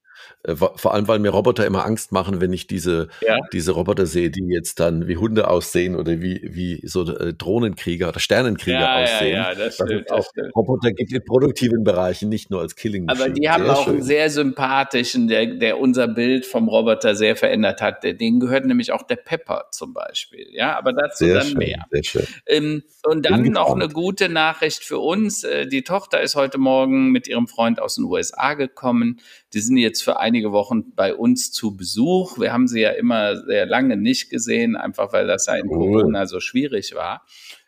[0.43, 3.37] Äh, vor allem, weil mir Roboter immer Angst machen, wenn ich diese, ja.
[3.53, 8.09] diese Roboter sehe, die jetzt dann wie Hunde aussehen oder wie, wie so äh, Drohnenkrieger
[8.09, 9.35] oder Sternenkrieger ja, aussehen.
[9.35, 10.55] Ja, ja, das stimmt, das stimmt.
[10.55, 13.93] Roboter gibt in produktiven Bereichen, nicht nur als Killing Aber die haben sehr auch schön.
[13.93, 18.03] einen sehr sympathischen, der, der unser Bild vom Roboter sehr verändert hat.
[18.03, 20.47] Den gehört nämlich auch der Pepper zum Beispiel.
[20.51, 21.85] Ja, aber dazu sehr dann schön, mehr.
[21.89, 22.27] Sehr schön.
[22.47, 25.43] Ähm, und dann noch eine gute Nachricht für uns.
[25.43, 29.19] Äh, die Tochter ist heute Morgen mit ihrem Freund aus den USA gekommen.
[29.53, 32.39] Die sind jetzt für einige Wochen bei uns zu Besuch.
[32.39, 36.01] Wir haben sie ja immer sehr lange nicht gesehen, einfach weil das ja in cool.
[36.01, 37.23] Corona so schwierig war.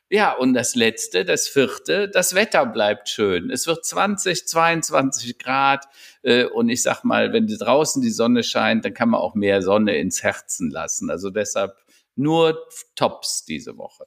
[0.10, 3.52] Ja, und das letzte, das vierte, das Wetter bleibt schön.
[3.52, 5.86] Es wird 20, 22 Grad.
[6.24, 9.62] Äh, und ich sag mal, wenn draußen die Sonne scheint, dann kann man auch mehr
[9.62, 11.12] Sonne ins Herzen lassen.
[11.12, 11.76] Also deshalb
[12.16, 12.58] nur
[12.96, 14.06] Tops diese Woche.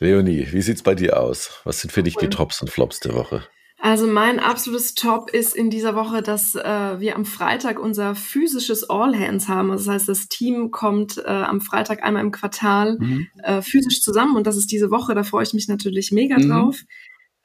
[0.00, 1.60] Leonie, wie sieht's bei dir aus?
[1.62, 3.46] Was sind für dich die Tops und Flops der Woche?
[3.84, 8.88] Also mein absolutes Top ist in dieser Woche, dass äh, wir am Freitag unser physisches
[8.88, 9.70] All Hands haben.
[9.70, 13.26] Also das heißt, das Team kommt äh, am Freitag einmal im Quartal mhm.
[13.42, 15.14] äh, physisch zusammen und das ist diese Woche.
[15.14, 16.48] Da freue ich mich natürlich mega mhm.
[16.48, 16.80] drauf.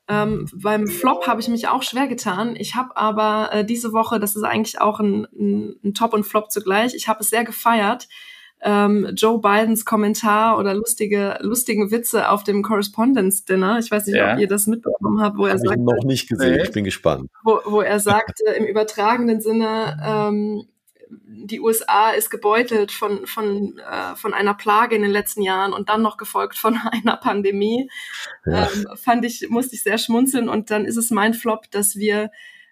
[0.07, 2.55] Ähm, beim Flop habe ich mich auch schwer getan.
[2.55, 6.23] Ich habe aber äh, diese Woche, das ist eigentlich auch ein, ein, ein Top und
[6.23, 8.07] Flop zugleich, ich habe es sehr gefeiert,
[8.61, 13.79] ähm, Joe Bidens Kommentar oder lustige, lustigen Witze auf dem Correspondence Dinner.
[13.79, 14.33] Ich weiß nicht, ja.
[14.33, 15.77] ob ihr das mitbekommen habt, wo er Hab sagt.
[15.77, 17.29] Ich noch nicht gesehen, ich bin gespannt.
[17.43, 20.65] Wo, wo er sagte, im übertragenen Sinne, ähm,
[21.09, 25.89] die USA ist gebeutelt von, von, äh, von einer Plage in den letzten Jahren und
[25.89, 27.89] dann noch gefolgt von einer Pandemie.
[28.45, 28.69] Ja.
[28.71, 32.29] Ähm, fand ich, musste ich sehr schmunzeln und dann ist es mein Flop, dass wir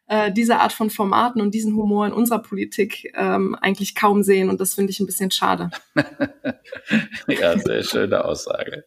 [0.07, 4.49] äh, diese Art von Formaten und diesen Humor in unserer Politik ähm, eigentlich kaum sehen.
[4.49, 5.69] Und das finde ich ein bisschen schade.
[7.27, 8.85] ja, sehr schöne Aussage.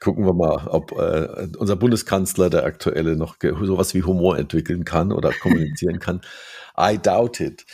[0.00, 5.12] Gucken wir mal, ob äh, unser Bundeskanzler, der aktuelle, noch sowas wie Humor entwickeln kann
[5.12, 6.22] oder kommunizieren kann.
[6.78, 7.66] I doubt it.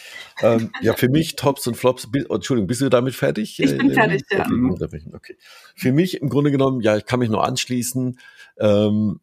[0.43, 2.09] Ähm, ja, für mich Tops und Flops.
[2.29, 3.61] Oh, Entschuldigung, bist du damit fertig?
[3.61, 4.45] Ich bin fertig, ja.
[5.13, 5.37] Okay.
[5.77, 8.19] Für mich im Grunde genommen, ja, ich kann mich nur anschließen.
[8.59, 9.21] Ähm,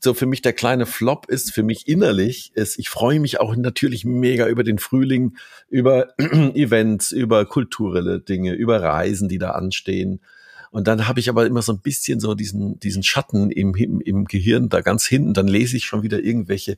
[0.00, 3.54] so für mich der kleine Flop ist für mich innerlich ist, ich freue mich auch
[3.54, 5.36] natürlich mega über den Frühling,
[5.68, 10.20] über Events, über kulturelle Dinge, über Reisen, die da anstehen.
[10.70, 14.00] Und dann habe ich aber immer so ein bisschen so diesen, diesen Schatten im, im,
[14.00, 15.34] im Gehirn da ganz hinten.
[15.34, 16.76] Dann lese ich schon wieder irgendwelche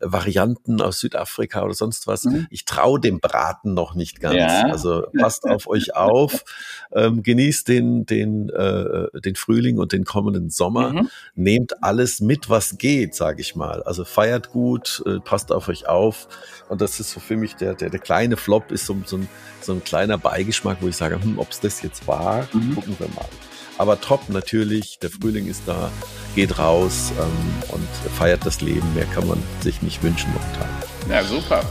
[0.00, 2.24] Varianten aus Südafrika oder sonst was.
[2.24, 2.46] Mhm.
[2.50, 4.36] Ich traue dem Braten noch nicht ganz.
[4.36, 4.66] Ja.
[4.68, 6.44] Also passt auf euch auf,
[6.92, 10.92] ähm, genießt den, den, äh, den Frühling und den kommenden Sommer.
[10.92, 11.08] Mhm.
[11.34, 13.82] Nehmt alles mit, was geht, sage ich mal.
[13.82, 16.28] Also feiert gut, äh, passt auf euch auf.
[16.68, 19.28] Und das ist so für mich der, der, der kleine Flop ist so, so, ein,
[19.60, 22.76] so ein kleiner Beigeschmack, wo ich sage, hm, ob es das jetzt war, mhm.
[22.76, 23.31] gucken wir mal.
[23.78, 25.90] Aber top natürlich, der Frühling ist da,
[26.34, 28.94] geht raus ähm, und feiert das Leben.
[28.94, 30.68] Mehr kann man sich nicht wünschen momentan.
[31.08, 31.62] Ja, super.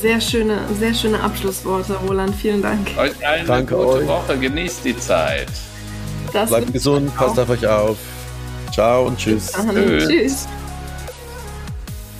[0.00, 2.34] Sehr schöne, sehr schöne Abschlussworte, Roland.
[2.34, 2.88] Vielen Dank.
[2.96, 4.08] Euch allen Danke eine gute euch.
[4.08, 4.38] Woche.
[4.38, 5.48] Genießt die Zeit.
[6.32, 7.96] Das Bleibt gesund, passt auf euch auf.
[8.72, 9.52] Ciao und tschüss.
[9.52, 10.08] Tschüss.
[10.08, 10.48] tschüss.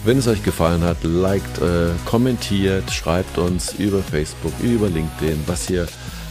[0.05, 5.69] Wenn es euch gefallen hat, liked, äh, kommentiert, schreibt uns über Facebook, über LinkedIn, was
[5.69, 5.87] ihr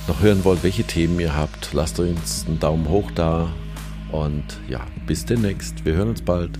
[0.08, 1.74] noch hören wollt, welche Themen ihr habt.
[1.74, 3.54] Lasst uns einen Daumen hoch da
[4.12, 5.86] und ja, bis demnächst.
[5.86, 6.52] Wir hören uns bald.